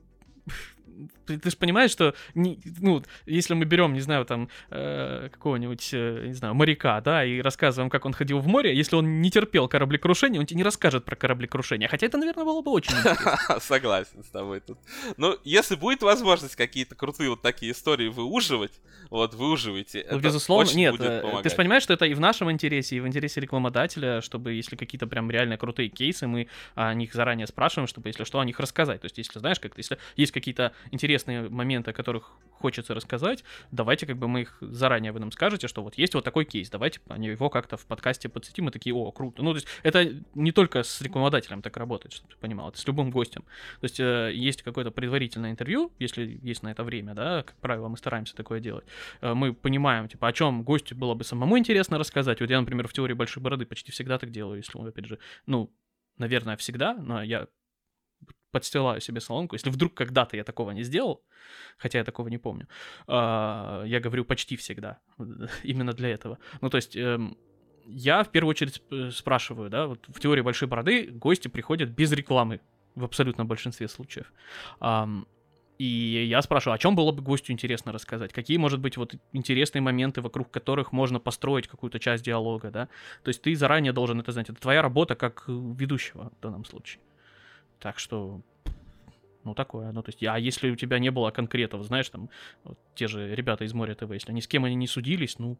[1.26, 5.90] ты, ты же понимаешь, что, не, ну, если мы берем, не знаю, там, э, какого-нибудь,
[5.94, 9.32] э, не знаю, моряка, да, и рассказываем, как он ходил в море, если он не
[9.32, 11.88] терпел кораблекрушение, он тебе не расскажет про кораблекрушение.
[11.88, 13.60] Хотя это, наверное, было бы очень интересно.
[13.60, 14.78] Согласен с тобой тут.
[15.18, 18.80] Ну, если будет возможность какие-то крутые вот такие истории выуживать,
[19.10, 20.06] вот, выуживайте.
[20.10, 20.96] Ну, безусловно, нет.
[21.00, 24.54] Э, ты же понимаешь, что это и в нашем интересе, и в интересе рекламодателя, чтобы,
[24.54, 28.46] если какие-то прям реально крутые кейсы, мы о них заранее спрашиваем, чтобы, если что, о
[28.46, 29.02] них рассказать.
[29.02, 34.06] То есть, если, знаешь, как если есть какие-то интересные моменты, о которых хочется рассказать, давайте
[34.06, 37.00] как бы мы их заранее вы нам скажете, что вот есть вот такой кейс, давайте
[37.18, 39.44] его как-то в подкасте подсветим, и такие, о, круто.
[39.44, 42.88] Ну, то есть это не только с рекламодателем так работает, чтобы ты понимал, это с
[42.88, 43.44] любым гостем.
[43.80, 47.88] То есть э, есть какое-то предварительное интервью, если есть на это время, да, как правило,
[47.88, 48.86] мы стараемся такое делать.
[49.22, 52.40] Э, мы понимаем, типа, о чем гостю было бы самому интересно рассказать.
[52.42, 55.72] Вот я, например, в теории большой бороды почти всегда так делаю, если, опять же, ну,
[56.18, 57.48] наверное, всегда, но я
[58.52, 59.56] подстилаю себе соломку.
[59.56, 61.24] Если вдруг когда-то я такого не сделал,
[61.78, 62.68] хотя я такого не помню,
[63.08, 65.00] а, я говорю почти всегда,
[65.64, 66.40] именно для этого.
[66.62, 67.38] Ну, то есть эм,
[67.86, 68.82] я в первую очередь
[69.14, 72.60] спрашиваю, да, вот в теории большой бороды гости приходят без рекламы
[72.96, 74.32] в абсолютном большинстве случаев.
[75.78, 78.34] И я спрашиваю, о чем было бы гостю интересно рассказать?
[78.34, 82.88] Какие, может быть, вот интересные моменты, вокруг которых можно построить какую-то часть диалога, да?
[83.24, 84.50] То есть ты заранее должен это знать.
[84.50, 87.00] Это твоя работа как ведущего в данном случае.
[87.80, 88.42] Так что,
[89.44, 89.92] ну, такое.
[89.92, 92.30] Ну, то есть, а если у тебя не было конкретов, знаешь, там,
[92.64, 95.58] вот, те же ребята из Моря ТВ, если они с кем они не судились, ну,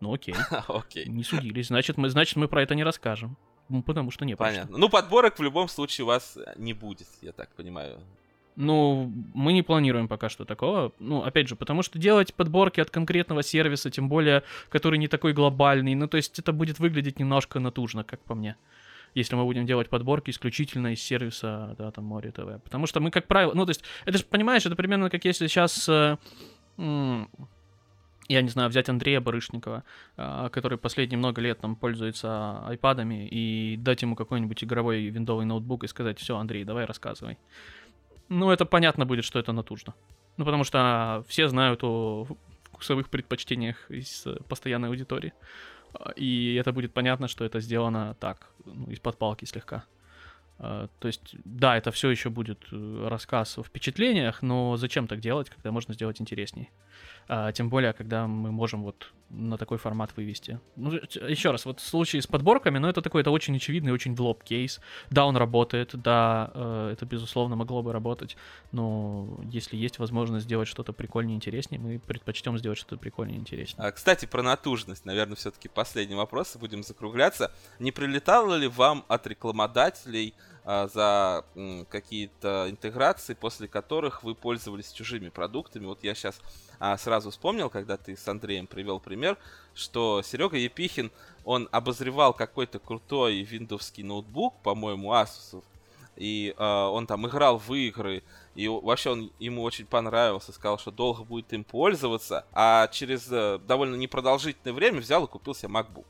[0.00, 0.34] ну окей.
[0.68, 1.06] окей.
[1.06, 3.36] Не судились, значит мы, значит, мы про это не расскажем.
[3.68, 4.76] Ну, потому что не Понятно.
[4.76, 8.00] Ну, подборок в любом случае у вас не будет, я так понимаю.
[8.56, 10.92] Ну, мы не планируем пока что такого.
[10.98, 15.32] Ну, опять же, потому что делать подборки от конкретного сервиса, тем более, который не такой
[15.32, 18.56] глобальный, ну, то есть это будет выглядеть немножко натужно, как по мне
[19.14, 22.62] если мы будем делать подборки исключительно из сервиса, да, там, Море ТВ.
[22.62, 25.46] Потому что мы, как правило, ну, то есть, это же, понимаешь, это примерно как если
[25.46, 26.16] сейчас, э,
[26.78, 29.84] я не знаю, взять Андрея Барышникова,
[30.16, 35.84] э, который последние много лет там пользуется айпадами, и дать ему какой-нибудь игровой виндовый ноутбук
[35.84, 37.38] и сказать, все, Андрей, давай рассказывай.
[38.28, 39.94] Ну, это понятно будет, что это натужно.
[40.38, 42.26] Ну, потому что все знают о
[42.72, 45.34] вкусовых предпочтениях из постоянной аудитории.
[46.16, 49.84] И это будет понятно, что это сделано так, ну, из-под палки слегка.
[50.58, 55.20] А, то есть, да, это все еще будет э, рассказ о впечатлениях, но зачем так
[55.20, 56.70] делать, когда можно сделать интересней?
[57.28, 60.60] А, тем более, когда мы можем вот на такой формат вывести.
[60.76, 64.14] Ну, еще раз, вот в случае с подборками, ну, это такой, это очень очевидный, очень
[64.14, 64.80] в лоб кейс.
[65.10, 68.36] Да, он работает, да, э, это, безусловно, могло бы работать,
[68.72, 73.86] но если есть возможность сделать что-то прикольнее, интереснее, мы предпочтем сделать что-то прикольнее, интереснее.
[73.88, 77.52] А, кстати, про натужность, наверное, все-таки последний вопрос, будем закругляться.
[77.78, 80.34] Не прилетало ли вам от рекламодателей
[80.64, 81.44] за
[81.88, 85.86] какие-то интеграции, после которых вы пользовались чужими продуктами?
[85.86, 86.40] Вот я сейчас
[86.78, 89.38] а, сразу вспомнил, когда ты с Андреем привел пример,
[89.74, 91.10] что Серега Епихин,
[91.44, 95.62] он обозревал какой-то крутой виндовский ноутбук, по-моему, Asus,
[96.16, 98.22] и э, он там играл в игры,
[98.54, 103.58] и вообще он ему очень понравился, сказал, что долго будет им пользоваться, а через э,
[103.66, 106.06] довольно непродолжительное время взял и купил себе MacBook.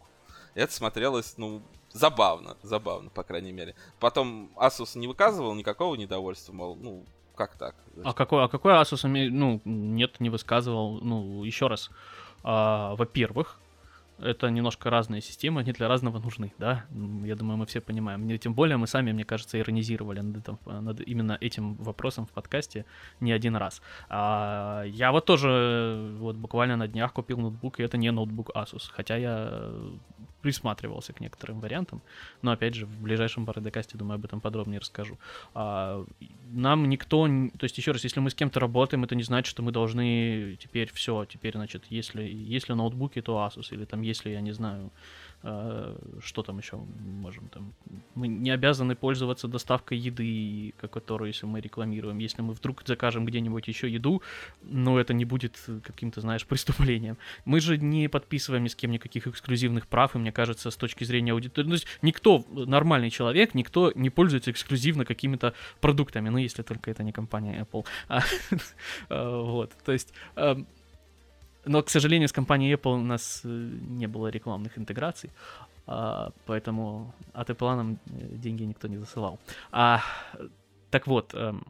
[0.55, 1.63] Это смотрелось, ну,
[1.93, 3.75] забавно, забавно, по крайней мере.
[4.01, 7.75] Потом Asus не выказывал никакого недовольства, мол, ну, как так?
[8.05, 11.01] А какой, а какой Asus, ну, нет, не высказывал.
[11.01, 11.91] Ну, еще раз.
[12.43, 13.59] А, во-первых,
[14.19, 16.85] это немножко разные системы, они для разного нужны, да,
[17.25, 18.39] я думаю, мы все понимаем.
[18.39, 22.85] Тем более мы сами, мне кажется, иронизировали над, этим, над именно этим вопросом в подкасте
[23.21, 23.83] не один раз.
[24.09, 28.91] А, я вот тоже вот буквально на днях купил ноутбук, и это не ноутбук Asus,
[28.93, 29.73] хотя я
[30.43, 32.03] присматривался к некоторым вариантам,
[32.43, 35.19] но опять же в ближайшем парадокасте, думаю, об этом подробнее расскажу.
[35.55, 36.05] А,
[36.51, 39.63] нам никто, то есть еще раз, если мы с кем-то работаем, это не значит, что
[39.63, 44.41] мы должны теперь все, теперь, значит, если, если ноутбуки, то Asus, или там если, я
[44.41, 44.91] не знаю,
[45.43, 47.75] что там еще можем там...
[48.15, 52.19] Мы не обязаны пользоваться доставкой еды, которую, если мы рекламируем.
[52.19, 54.23] Если мы вдруг закажем где-нибудь еще еду,
[54.63, 57.19] ну, это не будет каким-то, знаешь, преступлением.
[57.45, 61.03] Мы же не подписываем ни с кем никаких эксклюзивных прав, и мне кажется, с точки
[61.03, 61.67] зрения аудитории...
[61.67, 66.91] Ну, то есть никто, нормальный человек, никто не пользуется эксклюзивно какими-то продуктами, ну, если только
[66.91, 67.85] это не компания Apple.
[69.09, 70.67] А, вот, то есть эм,
[71.65, 75.31] но, к сожалению, с компанией Apple у нас э, не было рекламных интеграций,
[75.87, 79.39] а, поэтому от Apple нам э, деньги никто не засылал.
[79.71, 80.01] А,
[80.91, 81.65] так вот, эм,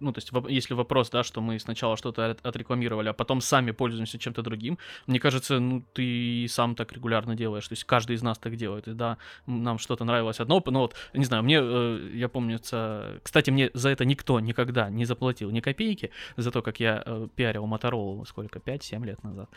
[0.00, 4.18] ну, то есть, если вопрос, да, что мы сначала что-то отрекламировали, а потом сами пользуемся
[4.18, 8.38] чем-то другим, мне кажется, ну, ты сам так регулярно делаешь, то есть каждый из нас
[8.38, 12.28] так делает, и да, нам что-то нравилось одно, но вот, не знаю, мне, э, я
[12.28, 17.02] помню, кстати, мне за это никто никогда не заплатил ни копейки, за то, как я
[17.04, 19.48] э, пиарил Motorola, сколько, 5-7 лет назад,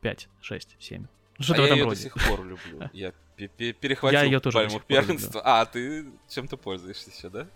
[0.00, 1.06] 5, 6, 7,
[1.38, 1.96] ну, что-то а в этом я ее роде.
[1.96, 2.90] до сих пор люблю.
[2.92, 3.12] Я
[3.48, 5.40] перехватил я ее тоже пальму первенства.
[5.42, 7.46] А, ты чем-то пользуешься еще, да?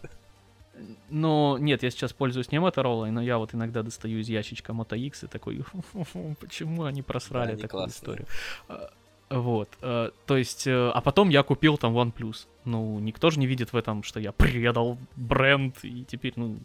[1.08, 4.98] Но нет, я сейчас пользуюсь не Motorola, но я вот иногда достаю из ящичка Moto
[4.98, 5.64] X и такой,
[6.40, 7.96] почему они просрали да, такую классные.
[7.98, 8.26] историю.
[9.34, 12.46] Вот, э, то есть, э, а потом я купил там OnePlus.
[12.64, 16.60] Ну, никто же не видит в этом, что я предал бренд, и теперь, ну,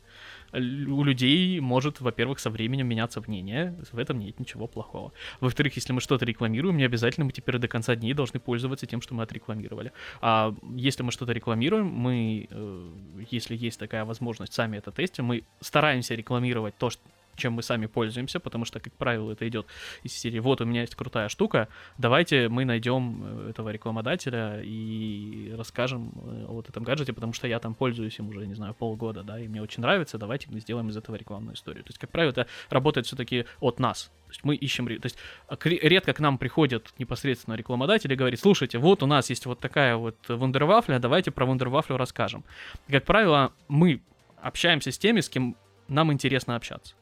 [0.54, 5.14] у людей может, во-первых, со временем меняться мнение, в этом нет ничего плохого.
[5.40, 9.02] Во-вторых, если мы что-то рекламируем, не обязательно мы теперь до конца дней должны пользоваться тем,
[9.02, 9.92] что мы отрекламировали.
[10.22, 12.90] А если мы что-то рекламируем, мы, э,
[13.32, 17.02] если есть такая возможность, сами это тестим, мы стараемся рекламировать то, что
[17.40, 19.66] чем мы сами пользуемся, потому что, как правило, это идет
[20.04, 21.68] из серии «Вот у меня есть крутая штука,
[21.98, 27.48] давайте мы найдем э, этого рекламодателя и расскажем э, о вот этом гаджете, потому что
[27.48, 30.60] я там пользуюсь им уже, не знаю, полгода, да, и мне очень нравится, давайте мы
[30.60, 31.84] сделаем из этого рекламную историю».
[31.84, 34.12] То есть, как правило, это работает все-таки от нас.
[34.30, 35.18] То есть мы ищем, то есть
[35.48, 39.60] а, редко к нам приходят непосредственно рекламодатели и говорят, слушайте, вот у нас есть вот
[39.60, 42.44] такая вот вундервафля, давайте про вундервафлю расскажем.
[42.88, 44.02] И, как правило, мы
[44.42, 45.56] общаемся с теми, с кем
[45.88, 46.94] нам интересно общаться.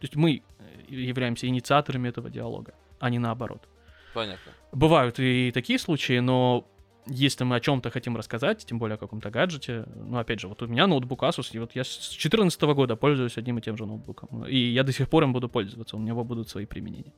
[0.00, 3.68] То есть мы э, являемся инициаторами этого диалога, а не наоборот.
[4.14, 4.52] Понятно.
[4.72, 6.66] Бывают и такие случаи, но
[7.10, 10.62] если мы о чем-то хотим рассказать, тем более о каком-то гаджете, ну, опять же, вот
[10.62, 13.86] у меня ноутбук Asus, и вот я с 2014 года пользуюсь одним и тем же
[13.86, 17.14] ноутбуком, и я до сих пор им буду пользоваться, у него будут свои применения.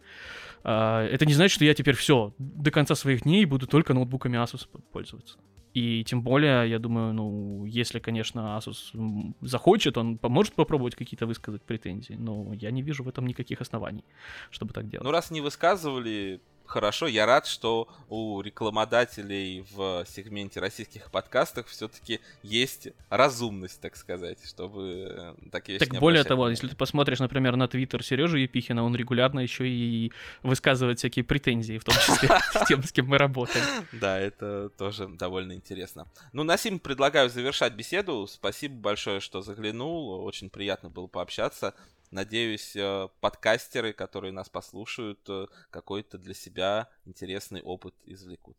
[0.62, 4.36] А, это не значит, что я теперь все, до конца своих дней буду только ноутбуками
[4.36, 5.38] Asus пользоваться.
[5.74, 8.94] И тем более, я думаю, ну, если, конечно, Asus
[9.40, 14.04] захочет, он поможет попробовать какие-то высказать претензии, но я не вижу в этом никаких оснований,
[14.50, 15.04] чтобы так делать.
[15.04, 16.40] Ну, раз не высказывали,
[16.70, 17.06] хорошо.
[17.06, 25.08] Я рад, что у рекламодателей в сегменте российских подкастов все-таки есть разумность, так сказать, чтобы
[25.10, 29.40] э, такие Так более того, если ты посмотришь, например, на твиттер Сережи Епихина, он регулярно
[29.40, 30.12] еще и
[30.42, 33.64] высказывает всякие претензии, в том числе с тем, с кем мы работаем.
[33.92, 36.06] Да, это тоже довольно интересно.
[36.32, 38.26] Ну, Насим, предлагаю завершать беседу.
[38.28, 40.24] Спасибо большое, что заглянул.
[40.24, 41.74] Очень приятно было пообщаться.
[42.10, 48.56] Надеюсь, э, подкастеры, которые нас послушают, э, какой-то для себя интересный опыт извлекут.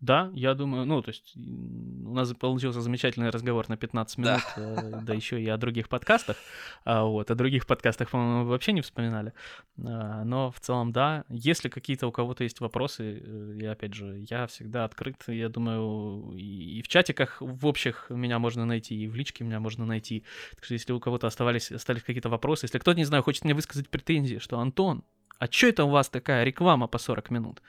[0.00, 4.62] Да, я думаю, ну, то есть у нас получился замечательный разговор на 15 минут, да,
[4.62, 6.36] э, да еще и о других подкастах.
[6.84, 9.32] А, вот, о других подкастах, по-моему, вообще не вспоминали.
[9.78, 14.24] А, но в целом, да, если какие-то у кого-то есть вопросы, э, и опять же,
[14.28, 19.14] я всегда открыт, я думаю, и, в чатиках в общих меня можно найти, и в
[19.14, 20.24] личке меня можно найти.
[20.56, 23.54] Так что если у кого-то оставались, остались какие-то вопросы, если кто-то, не знаю, хочет мне
[23.54, 25.04] высказать претензии, что Антон,
[25.38, 27.62] а что это у вас такая реклама по 40 минут?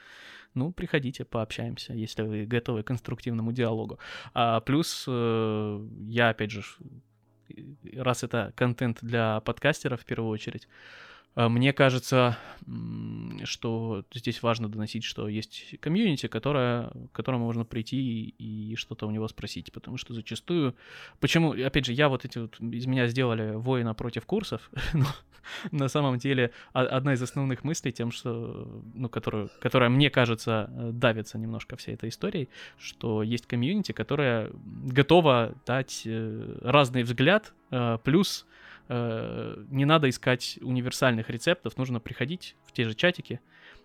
[0.56, 3.98] Ну, приходите, пообщаемся, если вы готовы к конструктивному диалогу.
[4.34, 6.62] А плюс э, я, опять же,
[7.94, 10.68] раз это контент для подкастеров в первую очередь,
[11.36, 12.38] мне кажется,
[13.44, 17.96] что здесь важно доносить, что есть комьюнити, которое, к которому можно прийти
[18.38, 20.74] и, и что-то у него спросить, потому что зачастую...
[21.20, 25.06] Почему, опять же, я вот эти вот, из меня сделали воина против курсов, но
[25.70, 31.38] на самом деле одна из основных мыслей тем, что, ну, которую, которая, мне кажется, давится
[31.38, 34.50] немножко всей этой историей, что есть комьюнити, которая
[34.86, 38.46] готова дать э, разный взгляд, э, плюс
[38.88, 43.40] Э, не надо искать универсальных рецептов, нужно приходить в те же чатики.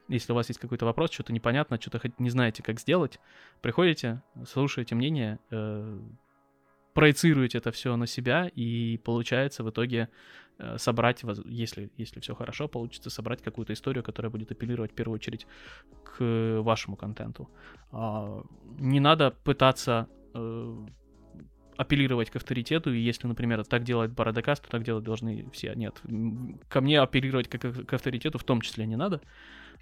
[0.08, 3.20] Если у вас есть какой-то вопрос, что-то непонятно, что-то не знаете, как сделать,
[3.62, 6.00] приходите, слушаете мнение, э,
[6.94, 10.10] проецируете это все на себя, и получается в итоге
[10.60, 15.16] э, собрать, если, если все хорошо, получится собрать какую-то историю, которая будет апеллировать в первую
[15.16, 15.48] очередь
[16.04, 17.50] к вашему контенту.
[17.92, 18.44] А,
[18.78, 20.08] не надо пытаться
[21.82, 25.74] апеллировать к авторитету, и если, например, так делает Бородокаст, то так делать должны все.
[25.74, 26.00] Нет,
[26.70, 29.20] ко мне апеллировать как к авторитету в том числе не надо.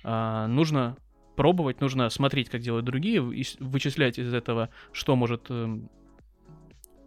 [0.04, 0.96] А, нужно
[1.36, 5.80] пробовать, нужно смотреть, как делают другие, и вычислять из этого, что может э,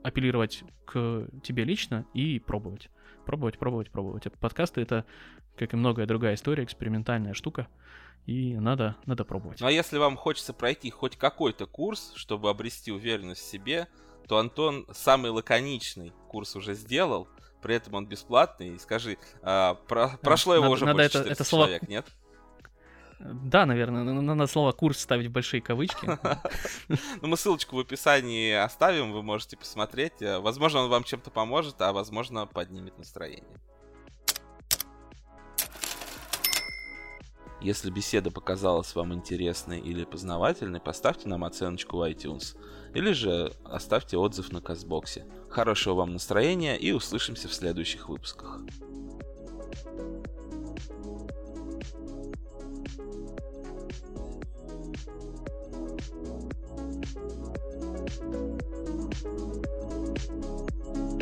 [0.03, 2.90] апеллировать к тебе лично, и пробовать.
[3.24, 4.24] Пробовать, пробовать, пробовать.
[4.40, 5.07] Подкасты— это,
[5.57, 7.66] как и многое другая история, экспериментальная штука,
[8.26, 9.61] и надо, надо пробовать.
[9.61, 13.88] Ну а если вам хочется пройти хоть какой-то курс, чтобы обрести уверенность в себе,
[14.29, 17.29] то Антон самый лаконичный курс уже сделал,
[17.61, 18.77] при этом он бесплатный.
[18.77, 21.66] И скажи, а, про, прошло его надо, уже надо больше это, это слово...
[21.66, 22.07] человек, нет?
[23.20, 26.18] Да, наверное, надо слово курс ставить в большие кавычки.
[27.23, 30.14] Ну, мы ссылочку в описании оставим, вы можете посмотреть.
[30.20, 33.61] Возможно, он вам чем-то поможет, а возможно, поднимет настроение.
[37.61, 42.57] Если беседа показалась вам интересной или познавательной, поставьте нам оценочку в iTunes.
[42.95, 45.26] Или же оставьте отзыв на Казбоксе.
[45.49, 48.61] Хорошего вам настроения и услышимся в следующих выпусках.